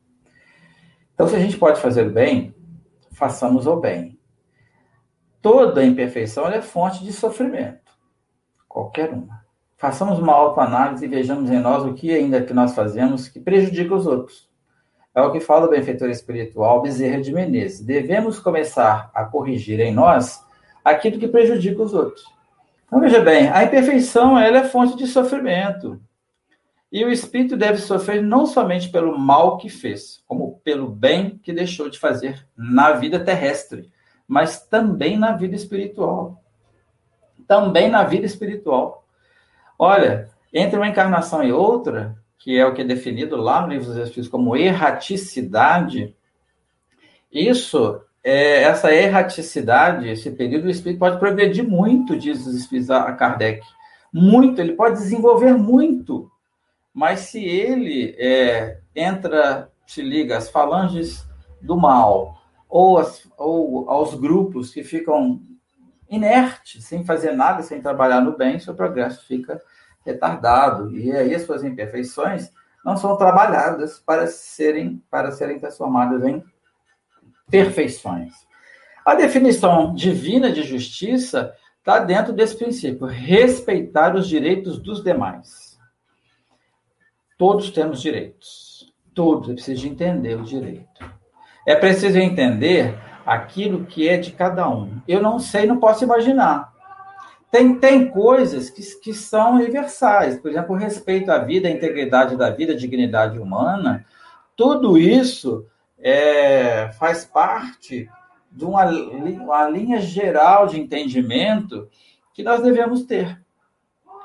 [1.15, 2.54] Então, se a gente pode fazer o bem,
[3.13, 4.19] façamos o bem.
[5.41, 7.91] Toda imperfeição é fonte de sofrimento,
[8.67, 9.45] qualquer uma.
[9.78, 13.95] Façamos uma autoanálise e vejamos em nós o que ainda que nós fazemos que prejudica
[13.95, 14.49] os outros.
[15.13, 17.80] É o que fala o benfeitor espiritual Bezerra de Menezes.
[17.80, 20.43] Devemos começar a corrigir em nós
[20.84, 22.25] aquilo que prejudica os outros.
[22.88, 26.01] Então, veja bem, a imperfeição ela é fonte de sofrimento.
[26.91, 31.52] E o espírito deve sofrer não somente pelo mal que fez, como pelo bem que
[31.52, 33.91] deixou de fazer na vida terrestre,
[34.28, 36.41] mas também na vida espiritual.
[37.48, 39.06] Também na vida espiritual.
[39.78, 43.88] Olha, entre uma encarnação e outra, que é o que é definido lá no Livro
[43.88, 46.15] dos Espíritos como erraticidade,
[47.32, 53.12] isso, é, essa erraticidade, esse período, o espírito pode progredir muito, diz os espíritos a
[53.12, 53.62] Kardec.
[54.13, 56.32] Muito, ele pode desenvolver muito.
[56.95, 61.27] Mas se ele é, entra, se liga às falanges
[61.62, 65.41] do mal, ou, as, ou aos grupos que ficam
[66.10, 69.62] inertes, sem fazer nada, sem trabalhar no bem, seu progresso fica
[70.05, 70.95] retardado.
[70.95, 72.49] E aí as suas imperfeições
[72.84, 76.41] não são trabalhadas para serem, para serem transformadas em
[77.49, 78.31] perfeições.
[79.05, 85.64] A definição divina de justiça está dentro desse princípio: respeitar os direitos dos demais.
[87.38, 88.93] Todos temos direitos.
[89.13, 89.50] Todos.
[89.50, 91.06] É preciso entender o direito.
[91.65, 95.02] É preciso entender aquilo que é de cada um.
[95.08, 96.74] Eu não sei, não posso imaginar.
[97.52, 102.50] Tem, tem coisas que, que são universais, por exemplo, respeito à vida, a integridade da
[102.50, 104.06] vida, a dignidade humana,
[104.56, 105.65] tudo isso
[105.98, 108.10] é, faz parte
[108.52, 111.89] de uma, uma linha geral de entendimento
[112.34, 113.39] que nós devemos ter.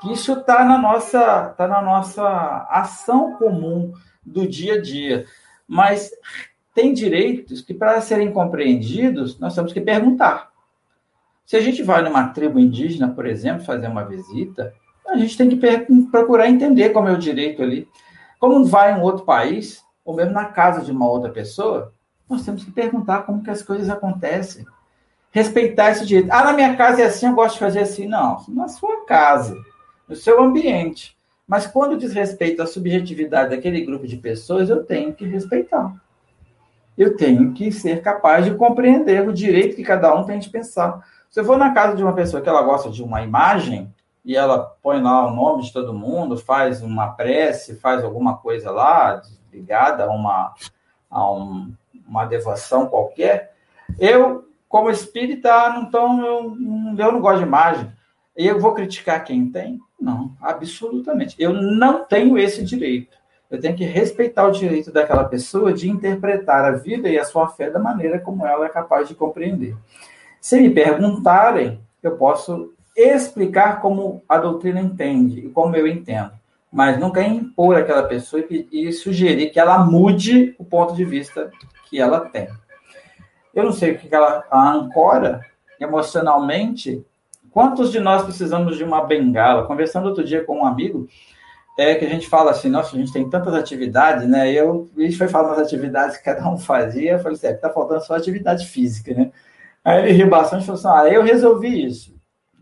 [0.09, 3.93] Isso está na nossa tá na nossa ação comum
[4.25, 5.25] do dia a dia,
[5.67, 6.11] mas
[6.73, 10.49] tem direitos que para serem compreendidos nós temos que perguntar.
[11.45, 14.73] Se a gente vai numa tribo indígena, por exemplo, fazer uma visita,
[15.07, 15.57] a gente tem que
[16.09, 17.87] procurar entender como é o direito ali.
[18.39, 21.93] Como vai em outro país, ou mesmo na casa de uma outra pessoa,
[22.29, 24.65] nós temos que perguntar como que as coisas acontecem.
[25.31, 26.31] Respeitar esse direito.
[26.31, 28.07] Ah, na minha casa é assim, eu gosto de fazer assim.
[28.07, 29.55] Não, na sua casa,
[30.11, 31.17] no seu ambiente.
[31.47, 35.95] Mas quando diz respeito à subjetividade daquele grupo de pessoas, eu tenho que respeitar.
[36.97, 41.01] Eu tenho que ser capaz de compreender o direito que cada um tem de pensar.
[41.29, 43.89] Se eu for na casa de uma pessoa que ela gosta de uma imagem,
[44.23, 48.69] e ela põe lá o nome de todo mundo, faz uma prece, faz alguma coisa
[48.69, 49.21] lá,
[49.51, 50.53] ligada a uma,
[51.09, 51.73] a um,
[52.05, 53.55] uma devoção qualquer,
[53.97, 56.57] eu como espírita, então eu,
[56.97, 57.91] eu não gosto de imagem.
[58.37, 59.79] E eu vou criticar quem tem?
[59.99, 61.35] Não, absolutamente.
[61.37, 63.17] Eu não tenho esse direito.
[63.49, 67.49] Eu tenho que respeitar o direito daquela pessoa de interpretar a vida e a sua
[67.49, 69.75] fé da maneira como ela é capaz de compreender.
[70.39, 76.31] Se me perguntarem, eu posso explicar como a doutrina entende e como eu entendo,
[76.71, 81.51] mas nunca impor aquela pessoa e, e sugerir que ela mude o ponto de vista
[81.89, 82.47] que ela tem.
[83.53, 85.41] Eu não sei o que ela ancora
[85.79, 87.05] emocionalmente.
[87.51, 89.67] Quantos de nós precisamos de uma bengala?
[89.67, 91.07] Conversando outro dia com um amigo,
[91.77, 94.51] é que a gente fala assim, nossa, a gente tem tantas atividades, né?
[94.51, 97.53] Eu, a gente foi falando das atividades que cada um fazia, eu falei assim, é,
[97.53, 99.31] tá faltando só atividade física, né?
[99.83, 102.15] Aí ele riu bastante e falou assim, ah, eu resolvi isso.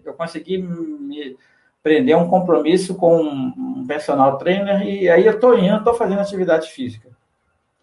[0.05, 1.37] Eu consegui me
[1.83, 6.69] prender um compromisso com um personal trainer e aí eu tô indo, tô fazendo atividade
[6.69, 7.09] física.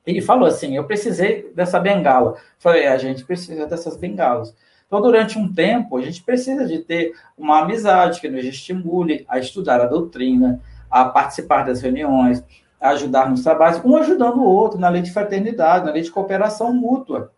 [0.06, 2.36] Ele falou assim, eu precisei dessa bengala.
[2.58, 4.54] Falei, é, a gente precisa dessas bengalas.
[4.86, 9.38] Então, durante um tempo, a gente precisa de ter uma amizade que nos estimule a
[9.38, 12.42] estudar a doutrina, a participar das reuniões,
[12.80, 16.10] a ajudar nos trabalhos, um ajudando o outro na lei de fraternidade, na lei de
[16.10, 17.32] cooperação mútua.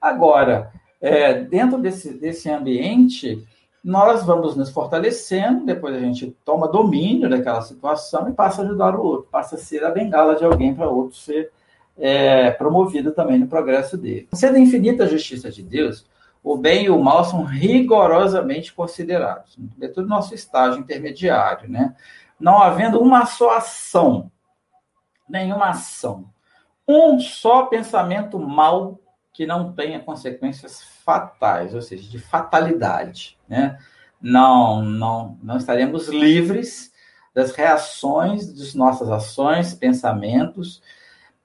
[0.00, 3.44] Agora, é, dentro desse, desse ambiente,
[3.82, 8.94] nós vamos nos fortalecendo, depois a gente toma domínio daquela situação e passa a ajudar
[8.94, 11.50] o outro, passa a ser a bengala de alguém para outro ser
[11.98, 14.28] é, promovido também no progresso dele.
[14.32, 16.06] Sendo infinita justiça de Deus,
[16.46, 21.92] o bem e o mal são rigorosamente considerados, sobretudo no nosso estágio intermediário, né?
[22.38, 24.30] não havendo uma só ação,
[25.28, 26.30] nenhuma ação,
[26.86, 28.96] um só pensamento mal
[29.32, 33.76] que não tenha consequências fatais, ou seja, de fatalidade, né?
[34.22, 36.92] Não, não, não estaremos livres
[37.34, 40.80] das reações das nossas ações, pensamentos,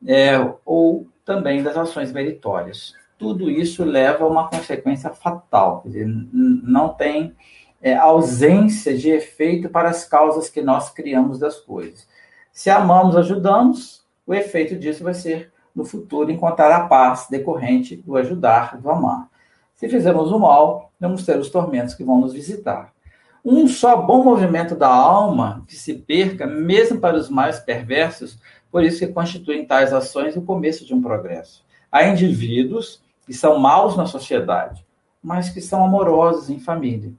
[0.05, 2.93] é, ou também das ações meritórias.
[3.21, 7.35] Tudo isso leva a uma consequência fatal, quer dizer, não tem
[7.79, 12.07] é, ausência de efeito para as causas que nós criamos das coisas.
[12.51, 18.17] Se amamos, ajudamos, o efeito disso vai ser, no futuro, encontrar a paz decorrente do
[18.17, 19.29] ajudar, do amar.
[19.75, 22.91] Se fizermos o mal, vamos ter os tormentos que vão nos visitar.
[23.45, 28.39] Um só bom movimento da alma que se perca, mesmo para os mais perversos,
[28.71, 31.63] por isso que constituem tais ações o começo de um progresso.
[31.91, 32.99] Há indivíduos
[33.31, 34.85] que são maus na sociedade,
[35.23, 37.13] mas que são amorosos em família.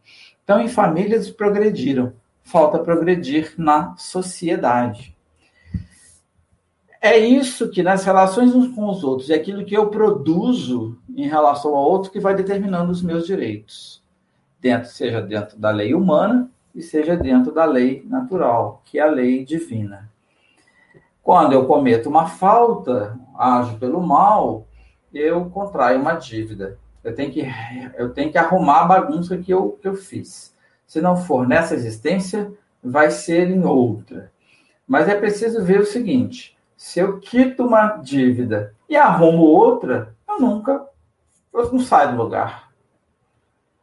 [0.45, 2.13] Então, em famílias progrediram.
[2.43, 5.17] Falta progredir na sociedade.
[7.01, 11.27] É isso que nas relações uns com os outros, é aquilo que eu produzo em
[11.27, 14.03] relação ao outro que vai determinando os meus direitos.
[14.61, 19.11] Dentro, seja dentro da lei humana e seja dentro da lei natural, que é a
[19.11, 20.11] lei divina.
[21.23, 24.67] Quando eu cometo uma falta, ajo pelo mal,
[25.13, 26.79] eu contraio uma dívida.
[27.03, 27.43] Eu tenho que,
[27.97, 30.55] eu tenho que arrumar a bagunça que eu, que eu fiz.
[30.87, 34.31] Se não for nessa existência, vai ser em outra.
[34.87, 40.41] Mas é preciso ver o seguinte: se eu quito uma dívida e arrumo outra, eu
[40.41, 40.87] nunca
[41.53, 42.73] eu não saio do lugar.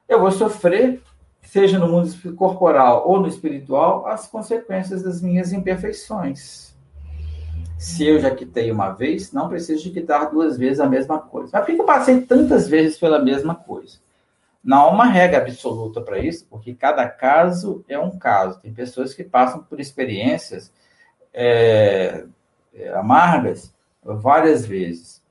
[0.08, 1.02] Eu vou sofrer,
[1.42, 6.69] seja no mundo corporal ou no espiritual, as consequências das minhas imperfeições.
[7.80, 11.50] Se eu já quitei uma vez, não preciso de quitar duas vezes a mesma coisa.
[11.54, 14.00] Mas por que eu passei tantas vezes pela mesma coisa?
[14.62, 18.60] Não há uma regra absoluta para isso, porque cada caso é um caso.
[18.60, 20.74] Tem pessoas que passam por experiências
[21.34, 22.26] é,
[22.74, 25.24] é amargas várias vezes.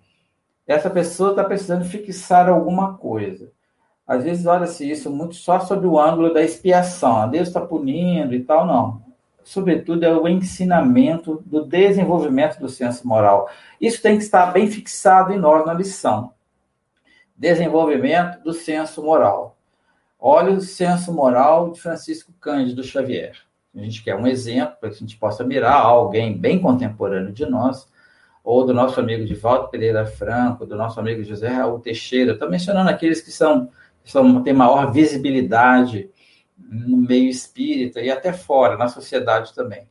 [0.66, 3.52] Essa pessoa está precisando fixar alguma coisa.
[4.06, 7.28] Às vezes olha-se isso muito só sob o ângulo da expiação.
[7.28, 9.07] Deus está punindo e tal, não
[9.48, 13.48] sobretudo, é o ensinamento do desenvolvimento do senso moral.
[13.80, 16.34] Isso tem que estar bem fixado em nós na lição.
[17.34, 19.56] Desenvolvimento do senso moral.
[20.20, 23.36] Olha o senso moral de Francisco Cândido Xavier.
[23.74, 27.46] A gente quer um exemplo para que a gente possa mirar alguém bem contemporâneo de
[27.46, 27.88] nós,
[28.44, 32.32] ou do nosso amigo Divaldo Pereira Franco, do nosso amigo José Raul Teixeira.
[32.32, 33.70] Estou mencionando aqueles que são,
[34.04, 36.10] que são têm maior visibilidade
[36.68, 39.88] no meio espírita e até fora, na sociedade também.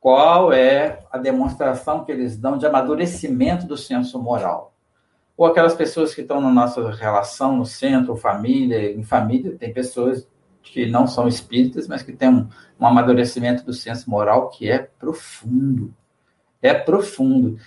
[0.00, 4.74] Qual é a demonstração que eles dão de amadurecimento do senso moral?
[5.36, 10.26] Ou aquelas pessoas que estão na nossa relação, no centro, família, em família, tem pessoas
[10.62, 12.48] que não são espíritas, mas que têm um,
[12.80, 15.94] um amadurecimento do senso moral que é profundo.
[16.60, 17.58] É profundo.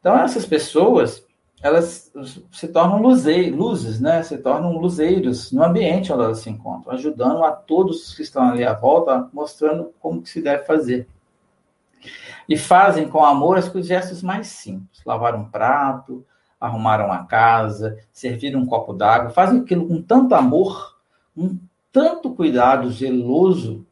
[0.00, 1.25] Então, essas pessoas,
[1.62, 2.12] elas
[2.52, 4.22] se tornam luzes, né?
[4.22, 8.64] Se tornam luzeiros no ambiente onde elas se encontram, ajudando a todos que estão ali
[8.64, 11.08] à volta, mostrando como que se deve fazer.
[12.48, 16.24] E fazem com amor as gestos mais simples: lavar um prato,
[16.60, 20.96] arrumaram a casa, serviram um copo d'água, fazem aquilo com tanto amor,
[21.34, 21.58] com
[21.90, 23.86] tanto cuidado zeloso,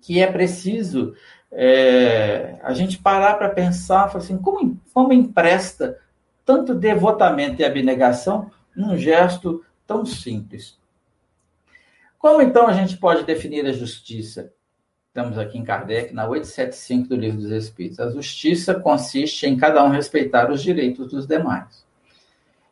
[0.00, 1.14] que é preciso
[1.50, 5.98] é, a gente parar para pensar, assim, como, como empresta
[6.46, 10.78] tanto devotamento e abnegação num gesto tão simples.
[12.16, 14.52] Como então a gente pode definir a justiça?
[15.08, 17.98] Estamos aqui em Kardec, na 875 do Livro dos Espíritos.
[17.98, 21.84] A justiça consiste em cada um respeitar os direitos dos demais.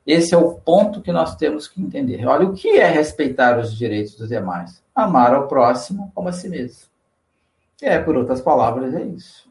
[0.07, 2.25] Esse é o ponto que nós temos que entender.
[2.27, 4.83] Olha, o que é respeitar os direitos dos demais?
[4.95, 6.87] Amar ao próximo como a si mesmo.
[7.83, 9.51] É, por outras palavras, é isso.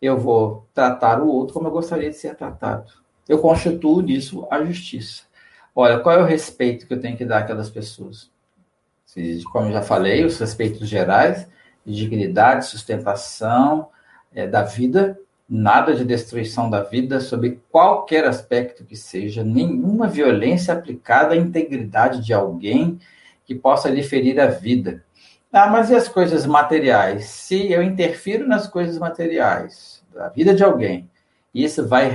[0.00, 3.05] Eu vou tratar o outro como eu gostaria de ser tratado.
[3.28, 5.24] Eu constituo nisso a justiça.
[5.74, 8.30] Olha, qual é o respeito que eu tenho que dar àquelas pessoas?
[9.52, 11.48] Como eu já falei, os respeitos gerais,
[11.84, 13.88] dignidade, sustentação
[14.34, 15.18] é, da vida,
[15.48, 22.24] nada de destruição da vida, sob qualquer aspecto que seja, nenhuma violência aplicada à integridade
[22.24, 22.98] de alguém
[23.44, 25.04] que possa lhe ferir a vida.
[25.52, 27.26] Ah, mas e as coisas materiais?
[27.26, 31.08] Se eu interfiro nas coisas materiais da vida de alguém,
[31.54, 32.08] isso vai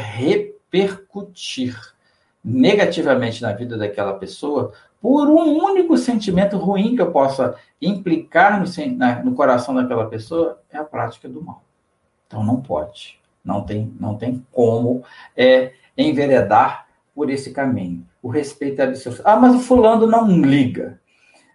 [0.72, 1.78] repercutir
[2.44, 8.98] negativamente na vida daquela pessoa, por um único sentimento ruim que eu possa implicar no,
[8.98, 11.62] na, no coração daquela pessoa, é a prática do mal.
[12.28, 15.04] Então não pode, não tem, não tem como
[15.36, 18.08] é, enveredar por esse caminho.
[18.24, 19.22] O respeito é absoluto.
[19.26, 21.00] Ah, mas o fulano não liga.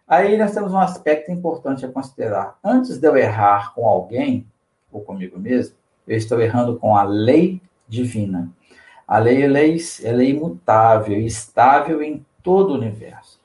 [0.06, 2.58] Aí nós temos um aspecto importante a considerar.
[2.62, 4.46] Antes de eu errar com alguém,
[4.92, 5.74] ou comigo mesmo,
[6.06, 8.50] eu estou errando com a lei divina.
[9.06, 13.40] A lei é lei, é imutável, estável em todo o universo.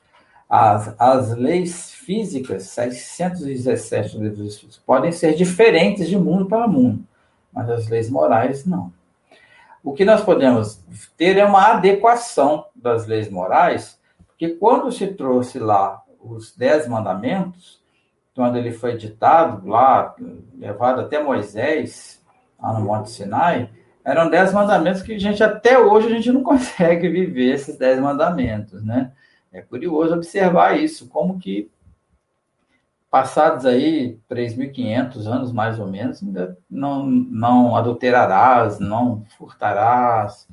[0.49, 6.67] As, as leis físicas, 617 do livro dos Espíritos, podem ser diferentes de mundo para
[6.67, 7.03] mundo,
[7.53, 8.91] mas as leis morais não.
[9.83, 10.83] O que nós podemos
[11.15, 17.81] ter é uma adequação das leis morais, porque quando se trouxe lá os dez mandamentos,
[18.35, 20.15] quando ele foi ditado lá,
[20.57, 22.21] levado até Moisés,
[22.61, 23.69] lá no Monte Sinai,
[24.03, 27.99] eram dez mandamentos que a gente até hoje a gente não consegue viver esses dez
[27.99, 29.11] mandamentos, né?
[29.51, 31.69] É curioso observar isso, como que
[33.09, 40.47] passados aí 3.500 anos mais ou menos, ainda não, não adulterarás, não furtarás,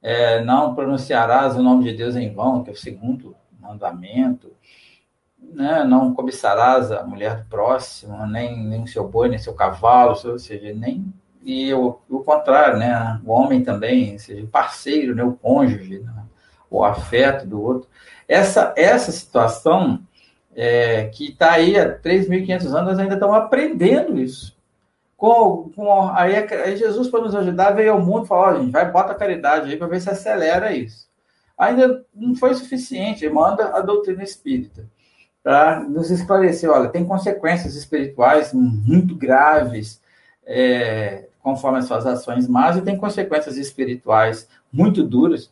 [0.00, 4.52] é, não pronunciarás o nome de Deus em vão, que é o segundo mandamento,
[5.36, 5.82] né?
[5.82, 10.72] não cobiçarás a mulher do próximo, nem, nem seu boi, nem seu cavalo, ou seja,
[10.72, 11.12] nem
[11.42, 13.20] e o, o contrário, né?
[13.24, 15.22] O homem também, seja, o parceiro, né?
[15.22, 16.12] o cônjuge, né?
[16.70, 17.88] o afeto do outro.
[18.26, 20.00] Essa, essa situação
[20.54, 24.56] é, que está aí há 3.500 anos, nós ainda estamos aprendendo isso.
[25.16, 28.70] Com, com, aí, aí Jesus, para nos ajudar, veio ao mundo e falou: a gente
[28.70, 31.08] vai, bota a caridade aí para ver se acelera isso.
[31.56, 34.86] Ainda não foi suficiente, manda a doutrina espírita
[35.42, 40.00] para nos esclarecer: olha, tem consequências espirituais muito graves,
[40.44, 45.50] é, conforme as suas ações más, e tem consequências espirituais muito duras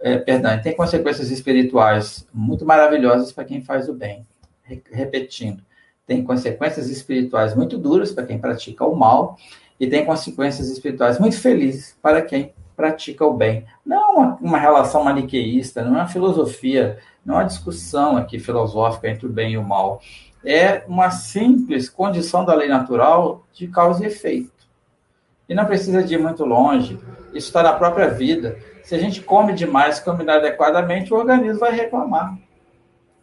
[0.00, 4.26] é, perdão, tem consequências espirituais muito maravilhosas para quem faz o bem.
[4.92, 5.62] Repetindo,
[6.06, 9.36] tem consequências espirituais muito duras para quem pratica o mal
[9.78, 13.64] e tem consequências espirituais muito felizes para quem pratica o bem.
[13.84, 19.08] Não uma, uma relação maniqueísta, não é uma filosofia, não é uma discussão aqui filosófica
[19.08, 20.00] entre o bem e o mal.
[20.44, 24.57] É uma simples condição da lei natural de causa e efeito.
[25.48, 26.98] E não precisa de ir muito longe.
[27.32, 28.58] Isso está na própria vida.
[28.82, 32.38] Se a gente come demais, come inadequadamente, o organismo vai reclamar.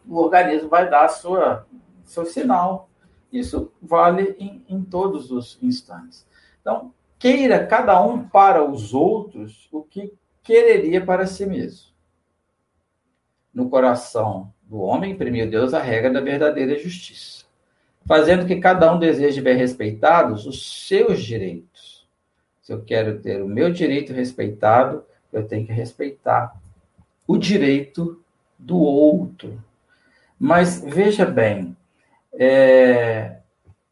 [0.07, 1.65] O organismo vai dar sua,
[2.03, 2.89] seu sinal.
[3.31, 6.25] Isso vale em, em todos os instantes.
[6.61, 10.13] Então, queira cada um para os outros o que
[10.43, 11.89] quereria para si mesmo.
[13.53, 17.45] No coração do homem imprimiu Deus a regra da verdadeira justiça,
[18.05, 21.74] fazendo que cada um deseje ver respeitados os seus direitos.
[22.65, 26.59] Se eu quero ter o meu direito respeitado, eu tenho que respeitar
[27.27, 28.19] o direito
[28.57, 29.61] do outro.
[30.39, 31.77] Mas veja bem,
[32.33, 33.37] é,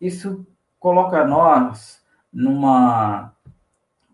[0.01, 0.43] isso
[0.79, 2.01] coloca nós
[2.33, 3.31] numa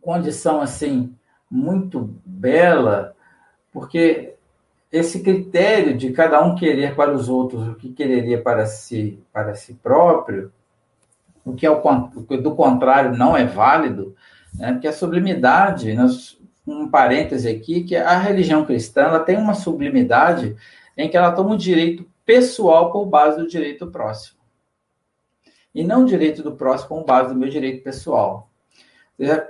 [0.01, 1.16] condição assim
[1.49, 3.16] muito bela,
[3.72, 4.36] porque
[4.91, 9.55] esse critério de cada um querer para os outros o que quereria para si, para
[9.55, 10.51] si próprio,
[11.45, 11.82] o que é o
[12.41, 14.14] do contrário não é válido,
[14.54, 14.74] né?
[14.74, 16.39] porque a sublimidade, nós
[16.72, 20.56] um parêntese aqui, que a religião cristã ela tem uma sublimidade
[20.95, 24.39] em que ela toma o direito pessoal por base do direito próximo.
[25.74, 28.52] E não o direito do próximo com base do meu direito pessoal.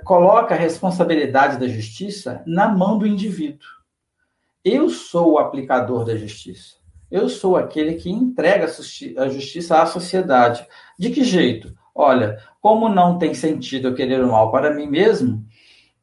[0.04, 3.68] coloca a responsabilidade da justiça na mão do indivíduo.
[4.64, 6.76] Eu sou o aplicador da justiça.
[7.10, 10.66] Eu sou aquele que entrega a justiça à sociedade.
[10.98, 11.74] De que jeito?
[11.94, 15.44] Olha, como não tem sentido eu querer o mal para mim mesmo,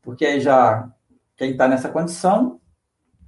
[0.02, 0.90] porque aí já
[1.36, 2.60] quem está nessa condição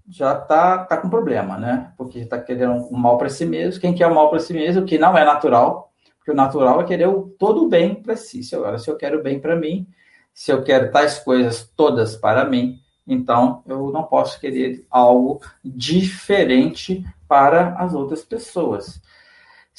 [0.10, 1.93] já está tá com problema, né?
[1.95, 3.80] Porque está querendo o mal para si mesmo.
[3.80, 6.84] Quem quer o mal para si mesmo, que não é natural, porque o natural é
[6.84, 8.43] querer o, todo o bem para si.
[8.43, 9.88] Se agora, se eu quero o bem para mim,
[10.34, 17.05] se eu quero tais coisas todas para mim, então eu não posso querer algo diferente
[17.28, 18.99] para as outras pessoas.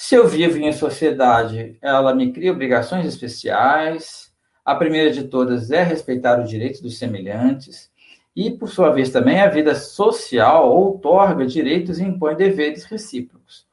[0.03, 4.33] Se eu vivo em sociedade, ela me cria obrigações especiais.
[4.65, 7.91] A primeira de todas é respeitar os direitos dos semelhantes.
[8.35, 13.67] E, por sua vez, também a vida social outorga direitos e impõe deveres recíprocos.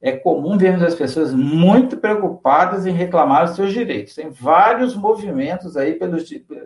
[0.00, 4.14] É comum vermos as pessoas muito preocupadas em reclamar os seus direitos.
[4.14, 6.24] Tem vários movimentos aí pelos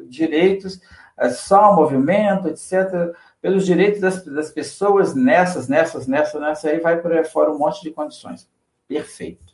[0.09, 0.81] direitos,
[1.19, 6.79] é só um movimento, etc., pelos direitos das, das pessoas nessas, nessas, nessas, nessas, aí
[6.79, 8.49] vai por aí fora um monte de condições.
[8.93, 9.53] Perfeito.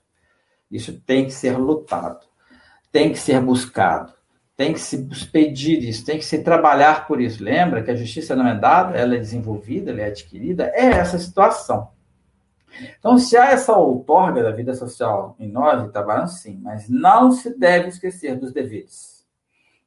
[0.70, 2.26] Isso tem que ser lutado,
[2.93, 4.12] tem que ser buscado,
[4.57, 4.99] tem que se
[5.32, 7.43] pedir isso, tem que se trabalhar por isso.
[7.43, 10.70] Lembra que a justiça não é dada, ela é desenvolvida, ela é adquirida?
[10.74, 11.91] É essa situação.
[12.99, 17.57] Então, se há essa outorga da vida social em nós, Itabara, sim, mas não se
[17.59, 19.26] deve esquecer dos deveres.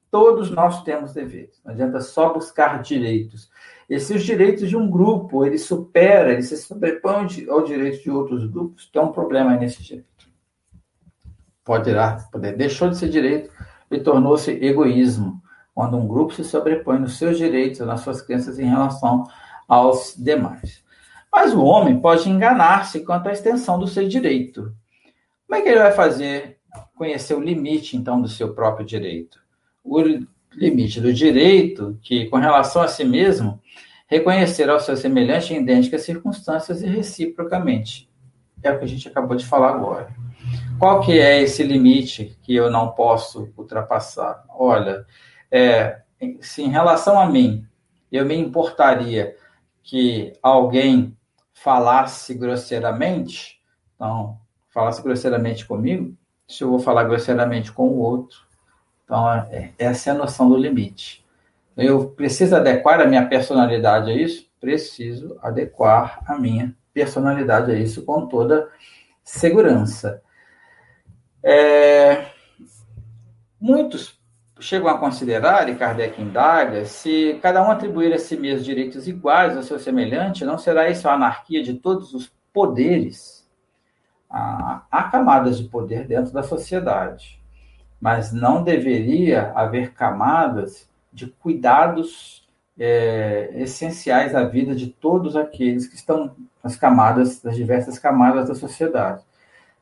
[0.09, 1.61] Todos nós temos deveres.
[1.63, 3.49] Não adianta só buscar direitos.
[3.91, 8.09] E se os direitos de um grupo, ele supera, ele se sobrepõe ao direito de
[8.09, 10.29] outros grupos, tem um problema nesse direito.
[11.61, 11.97] Pode ir
[12.31, 12.55] poder.
[12.55, 13.51] Deixou de ser direito
[13.91, 15.43] e tornou-se egoísmo,
[15.75, 19.27] quando um grupo se sobrepõe nos seus direitos, nas suas crenças em relação
[19.67, 20.81] aos demais.
[21.29, 24.73] Mas o homem pode enganar-se quanto à extensão do seu direito.
[25.45, 26.59] Como é que ele vai fazer
[26.95, 29.37] conhecer o limite, então, do seu próprio direito?
[29.83, 29.99] O
[30.53, 33.61] limite do direito, que, com relação a si mesmo,
[34.07, 38.09] reconhecer ao seu semelhante em idênticas circunstâncias e reciprocamente.
[38.61, 40.13] É o que a gente acabou de falar agora.
[40.77, 44.43] Qual que é esse limite que eu não posso ultrapassar?
[44.49, 45.05] Olha,
[45.49, 46.01] é,
[46.41, 47.65] se em relação a mim,
[48.11, 49.35] eu me importaria
[49.83, 51.17] que alguém
[51.53, 53.61] falasse grosseiramente,
[53.95, 54.37] então,
[54.69, 56.15] falasse grosseiramente comigo,
[56.47, 58.39] se eu vou falar grosseiramente com o outro,
[59.11, 61.21] então, é, essa é a noção do limite.
[61.75, 64.49] Eu preciso adequar a minha personalidade a isso?
[64.57, 68.69] Preciso adequar a minha personalidade a isso com toda
[69.21, 70.21] segurança.
[71.43, 72.27] É,
[73.59, 74.17] muitos
[74.61, 79.57] chegam a considerar, e Kardec indaga, se cada um atribuir a si mesmo direitos iguais
[79.57, 83.45] ao seu semelhante, não será isso a anarquia de todos os poderes?
[84.29, 87.40] Há camadas de poder dentro da sociedade
[88.01, 92.41] mas não deveria haver camadas de cuidados
[92.79, 98.55] é, essenciais à vida de todos aqueles que estão nas camadas, das diversas camadas da
[98.55, 99.23] sociedade.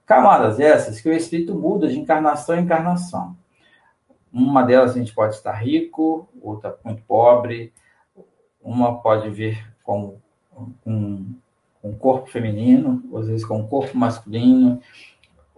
[0.06, 3.38] Camadas essas que o espírito muda de encarnação em encarnação.
[4.34, 7.72] Uma delas a gente pode estar rico, outra muito pobre,
[8.62, 10.18] uma pode vir com
[10.86, 11.34] um,
[11.84, 14.82] um corpo feminino, às vezes com um corpo masculino,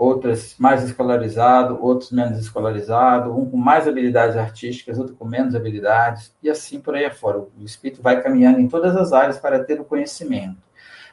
[0.02, 6.36] outras mais escolarizado, outros menos escolarizado, um com mais habilidades artísticas, outro com menos habilidades,
[6.42, 7.38] e assim por aí afora.
[7.38, 10.58] O espírito vai caminhando em todas as áreas para ter o conhecimento.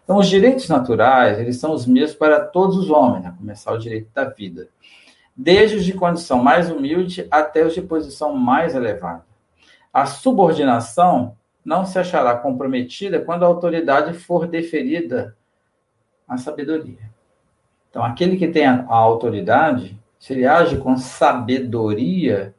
[0.03, 3.79] Então, os direitos naturais, eles são os mesmos para todos os homens, a começar o
[3.79, 4.71] direito da vida,
[5.37, 9.23] desde os de condição mais humilde até os de posição mais elevada.
[9.93, 15.37] A subordinação não se achará comprometida quando a autoridade for deferida
[16.27, 17.18] à sabedoria.
[17.91, 22.55] Então, aquele que tem a, a autoridade, se ele age com sabedoria,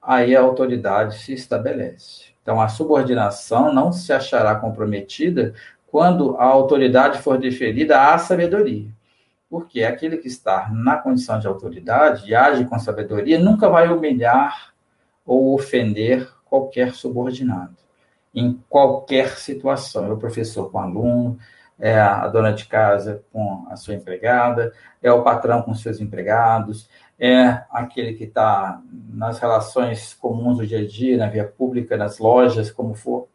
[0.00, 2.32] aí a autoridade se estabelece.
[2.42, 5.54] Então, a subordinação não se achará comprometida
[5.86, 8.88] quando a autoridade for deferida à sabedoria.
[9.48, 14.72] Porque aquele que está na condição de autoridade e age com sabedoria nunca vai humilhar
[15.24, 17.76] ou ofender qualquer subordinado,
[18.34, 20.12] em qualquer situação.
[20.12, 21.38] O professor com aluno,
[21.82, 24.72] é a dona de casa com a sua empregada,
[25.02, 28.80] é o patrão com seus empregados, é aquele que está
[29.12, 33.26] nas relações comuns do dia a dia, na via pública, nas lojas, como for.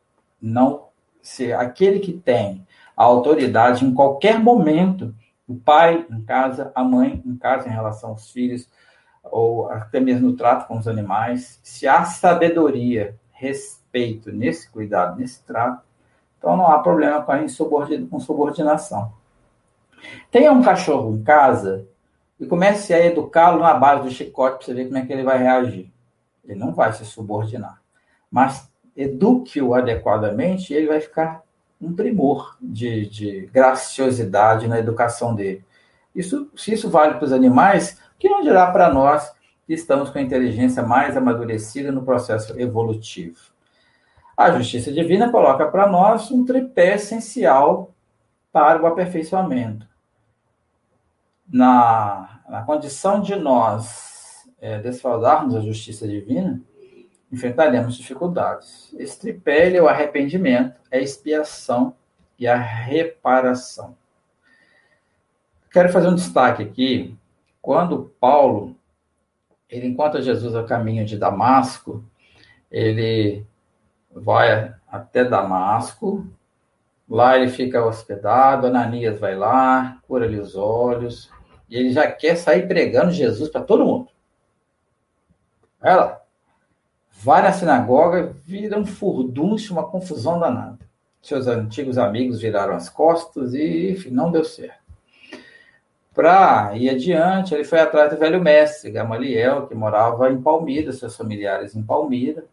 [0.42, 0.86] Não
[1.22, 5.14] ser aquele que tem a autoridade em qualquer momento,
[5.46, 8.70] o pai em casa, a mãe em casa em relação aos filhos,
[9.26, 15.44] ou até mesmo no trato com os animais, se há sabedoria, respeito nesse cuidado, nesse
[15.44, 15.87] trato,
[16.48, 19.12] então não há problema com a subordinação.
[20.32, 21.86] Tenha um cachorro em casa
[22.40, 25.24] e comece a educá-lo na base do chicote para você ver como é que ele
[25.24, 25.92] vai reagir.
[26.46, 27.82] ele não vai se subordinar.
[28.32, 31.44] Mas eduque-o adequadamente, ele vai ficar
[31.82, 35.66] um primor de, de graciosidade na educação dele.
[36.16, 39.30] Isso, se isso vale para os animais, que não dirá para nós
[39.66, 43.57] que estamos com a inteligência mais amadurecida no processo evolutivo?
[44.38, 47.96] A justiça divina coloca para nós um tripé essencial
[48.52, 49.88] para o aperfeiçoamento.
[51.52, 56.62] Na, na condição de nós é, desfaldarmos a justiça divina,
[57.32, 58.94] enfrentaremos dificuldades.
[59.00, 61.96] Esse tripé é o arrependimento, a expiação
[62.38, 63.98] e a reparação.
[65.72, 67.18] Quero fazer um destaque aqui.
[67.60, 68.76] Quando Paulo
[69.68, 72.06] ele encontra Jesus a caminho de Damasco,
[72.72, 73.44] ele
[74.22, 76.28] vai até Damasco,
[77.10, 81.32] lá ele fica hospedado, Ananias vai lá, cura-lhe os olhos,
[81.70, 84.10] e ele já quer sair pregando Jesus para todo mundo.
[85.82, 86.22] Lá
[87.20, 90.78] vai na sinagoga, vira um furdúncio, uma confusão danada.
[91.22, 94.86] Seus antigos amigos viraram as costas e, enfim, não deu certo.
[96.14, 101.16] Para ir adiante, ele foi atrás do velho mestre, Gamaliel, que morava em Palmira, seus
[101.16, 102.46] familiares em Palmira,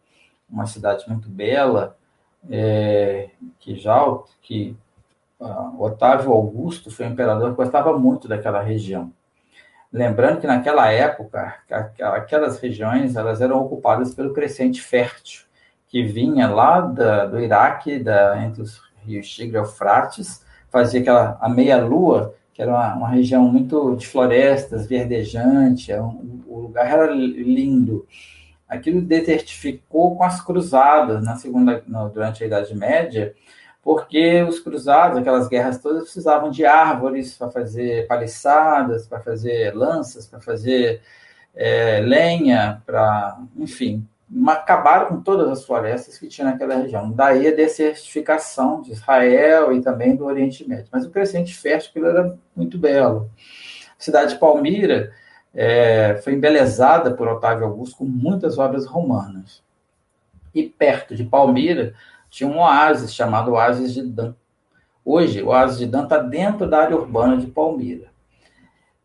[0.48, 1.96] uma cidade muito bela,
[2.50, 4.02] é, que já
[4.42, 4.76] que
[5.40, 9.12] uh, Otávio Augusto foi um imperador que gostava muito daquela região.
[9.92, 11.54] Lembrando que naquela época,
[12.00, 15.44] aquelas regiões elas eram ocupadas pelo crescente fértil,
[15.86, 21.38] que vinha lá da, do Iraque, da, entre os rios Tigre e Eufrates, fazia aquela
[21.40, 26.86] a meia-lua, que era uma, uma, região muito de florestas, verdejante, é um, o lugar
[26.86, 28.04] era lindo.
[28.68, 33.34] Aquilo desertificou com as cruzadas na segunda, no, durante a Idade Média,
[33.82, 40.26] porque os cruzados, aquelas guerras todas, precisavam de árvores para fazer paliçadas, para fazer lanças,
[40.26, 41.02] para fazer
[41.54, 44.06] é, lenha, para, enfim,
[44.48, 47.12] acabaram com todas as florestas que tinha naquela região.
[47.12, 50.86] Daí a desertificação de Israel e também do Oriente Médio.
[50.90, 53.30] Mas o crescente fértil era muito belo.
[53.98, 55.12] A cidade de Palmira
[55.54, 59.62] é, foi embelezada por Otávio Augusto com muitas obras romanas.
[60.54, 61.94] E perto de Palmira
[62.28, 64.34] tinha um oásis chamado Oásis de Dan.
[65.04, 68.12] Hoje, o Oásis de Dan está dentro da área urbana de Palmira.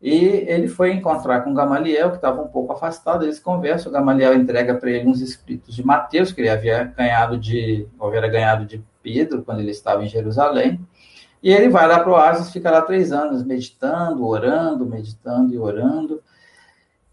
[0.02, 0.14] E
[0.48, 4.90] ele foi encontrar com Gamaliel, que estava um pouco afastado, eles conversam, Gamaliel entrega para
[4.90, 9.60] ele uns escritos de Mateus, que ele havia ganhado de, havia ganhado de Pedro, quando
[9.60, 10.80] ele estava em Jerusalém,
[11.42, 15.58] e ele vai lá para o Oásis, fica lá três anos, meditando, orando, meditando e
[15.58, 16.22] orando,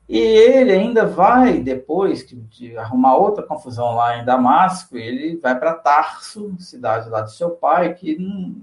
[0.09, 5.73] e ele ainda vai, depois de arrumar outra confusão lá em Damasco, ele vai para
[5.73, 8.55] Tarso, cidade lá do seu pai, que, não,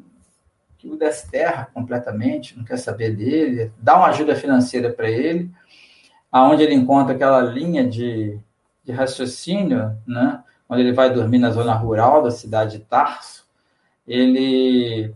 [0.79, 5.51] que o desterra completamente, não quer saber dele, dá uma ajuda financeira para ele,
[6.33, 8.39] aonde ele encontra aquela linha de,
[8.83, 13.47] de raciocínio, né, onde ele vai dormir na zona rural da cidade de Tarso.
[14.09, 15.15] Ele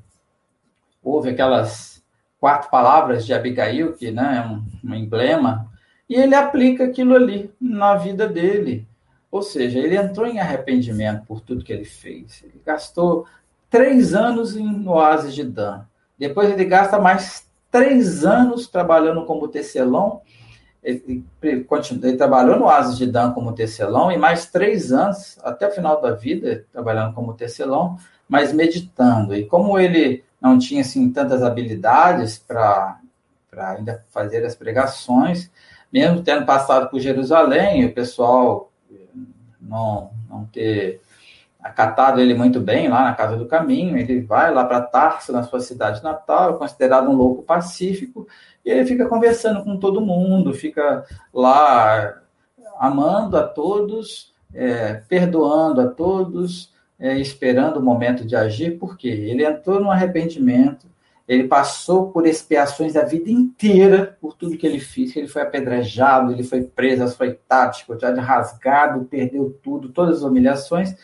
[1.03, 2.05] ouve aquelas
[2.39, 5.68] quatro palavras de Abigail, que né, é um, um emblema
[6.09, 8.87] e ele aplica aquilo ali na vida dele.
[9.31, 12.43] Ou seja, ele entrou em arrependimento por tudo que ele fez.
[12.43, 13.27] Ele gastou
[13.69, 15.83] três anos em Oásis de Dan.
[16.19, 20.23] Depois ele gasta mais três anos trabalhando como tecelão.
[20.83, 25.73] Ele, ele, trabalhou no Oásis de Dan como tecelão e mais três anos, até o
[25.73, 29.35] final da vida, trabalhando como tecelão, mas meditando.
[29.35, 32.99] E como ele não tinha assim, tantas habilidades para
[33.53, 35.51] ainda fazer as pregações,
[35.93, 38.71] mesmo tendo passado por Jerusalém, o pessoal
[39.61, 41.01] não, não ter
[41.61, 45.43] acatado ele muito bem lá na Casa do Caminho, ele vai lá para Tarso, na
[45.43, 48.27] sua cidade natal, é considerado um louco pacífico,
[48.65, 52.21] e ele fica conversando com todo mundo, fica lá
[52.79, 59.45] amando a todos, é, perdoando a todos, é, esperando o momento de agir, porque ele
[59.45, 60.87] entrou no arrependimento,
[61.29, 65.15] ele passou por expiações a vida inteira por tudo que ele fez.
[65.15, 70.97] Ele foi apedrejado, ele foi preso, açoitado, chicoteado, rasgado, perdeu tudo, todas as humilhações.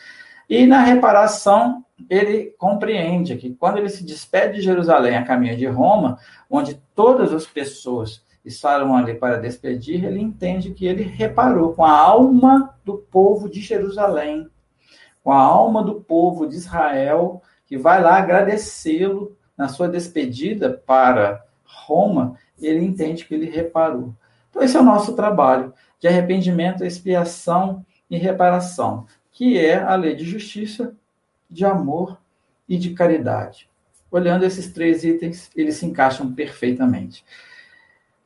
[0.49, 5.67] E na reparação, ele compreende que quando ele se despede de Jerusalém a caminho de
[5.67, 6.17] Roma,
[6.49, 11.91] onde todas as pessoas estavam ali para despedir, ele entende que ele reparou com a
[11.91, 14.49] alma do povo de Jerusalém,
[15.23, 21.45] com a alma do povo de Israel, que vai lá agradecê-lo na sua despedida para
[21.63, 24.13] Roma, ele entende que ele reparou.
[24.49, 30.15] Então, esse é o nosso trabalho de arrependimento, expiação e reparação, que é a lei
[30.15, 30.95] de justiça,
[31.49, 32.17] de amor
[32.67, 33.69] e de caridade.
[34.09, 37.25] Olhando esses três itens, eles se encaixam perfeitamente.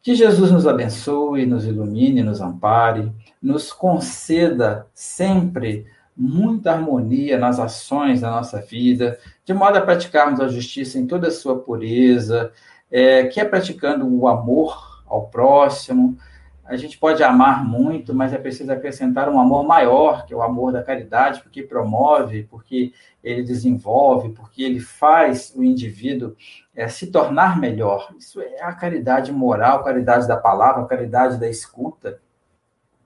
[0.02, 3.12] Que Jesus nos abençoe, nos ilumine, nos ampare,
[3.42, 5.86] nos conceda sempre
[6.20, 11.30] muita harmonia nas ações da nossa vida, de modo a praticarmos a justiça em toda
[11.30, 12.51] a sua pureza,
[12.91, 16.17] é, que é praticando o amor ao próximo,
[16.65, 20.43] a gente pode amar muito, mas é preciso acrescentar um amor maior, que é o
[20.43, 22.93] amor da caridade, porque promove, porque
[23.24, 26.36] ele desenvolve, porque ele faz o indivíduo
[26.76, 28.13] é, se tornar melhor.
[28.20, 32.20] Isso é a caridade moral, caridade da palavra, caridade da escuta,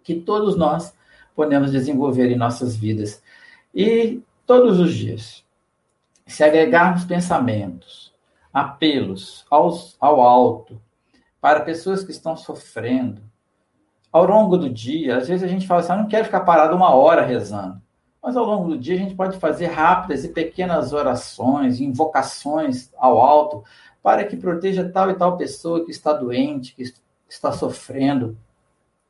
[0.04, 0.94] que todos nós
[1.36, 3.22] podemos desenvolver em nossas vidas.
[3.74, 5.44] E todos os dias,
[6.26, 8.14] se agregarmos pensamentos,
[8.54, 10.80] apelos aos, ao alto,
[11.42, 13.22] para pessoas que estão sofrendo,
[14.12, 16.76] ao longo do dia, às vezes a gente fala assim, eu não quero ficar parado
[16.76, 17.82] uma hora rezando.
[18.22, 23.20] Mas ao longo do dia a gente pode fazer rápidas e pequenas orações, invocações ao
[23.20, 23.64] alto,
[24.02, 26.84] para que proteja tal e tal pessoa que está doente, que
[27.28, 28.38] está sofrendo,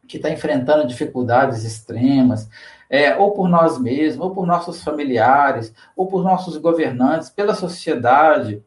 [0.08, 2.50] que está enfrentando dificuldades extremas,
[2.90, 8.64] é, ou por nós mesmos, ou por nossos familiares, ou por nossos governantes, pela sociedade,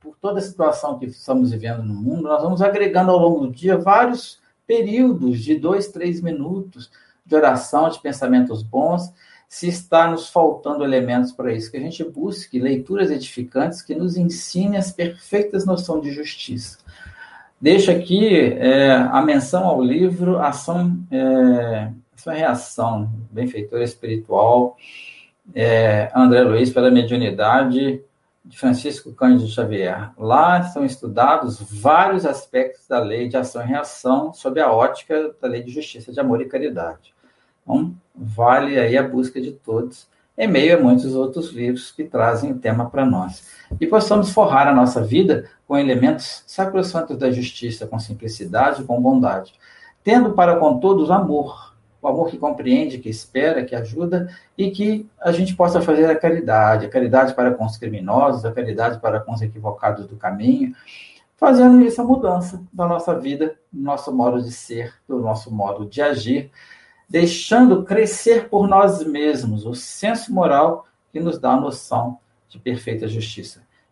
[0.00, 3.52] por toda a situação que estamos vivendo no mundo, nós vamos agregando ao longo do
[3.52, 6.90] dia vários períodos de dois, três minutos
[7.24, 9.12] de oração, de pensamentos bons,
[9.48, 14.16] se está nos faltando elementos para isso, que a gente busque leituras edificantes que nos
[14.16, 16.78] ensinem as perfeitas noções de justiça.
[17.60, 24.76] Deixo aqui é, a menção ao livro Ação, é, Ação e Reação, Benfeitora Espiritual,
[25.54, 28.02] é, André Luiz, pela mediunidade,
[28.46, 30.12] de Francisco Cândido Xavier.
[30.16, 35.48] Lá são estudados vários aspectos da lei de ação e reação sob a ótica da
[35.48, 37.12] lei de justiça, de amor e caridade.
[37.62, 40.06] Então, vale aí a busca de todos,
[40.38, 43.50] em meio a muitos outros livros que trazem o tema para nós.
[43.80, 49.54] E possamos forrar a nossa vida com elementos sacrossantos da justiça, com simplicidade com bondade,
[50.04, 55.08] tendo para com todos amor, o amor que compreende, que espera, que ajuda e que
[55.20, 59.18] a gente possa fazer a caridade, a caridade para com os criminosos, a caridade para
[59.18, 60.74] com os equivocados do caminho,
[61.36, 66.00] fazendo essa mudança da nossa vida, do nosso modo de ser, do nosso modo de
[66.00, 66.50] agir,
[67.08, 73.08] deixando crescer por nós mesmos o senso moral que nos dá a noção de perfeita
[73.08, 73.66] justiça.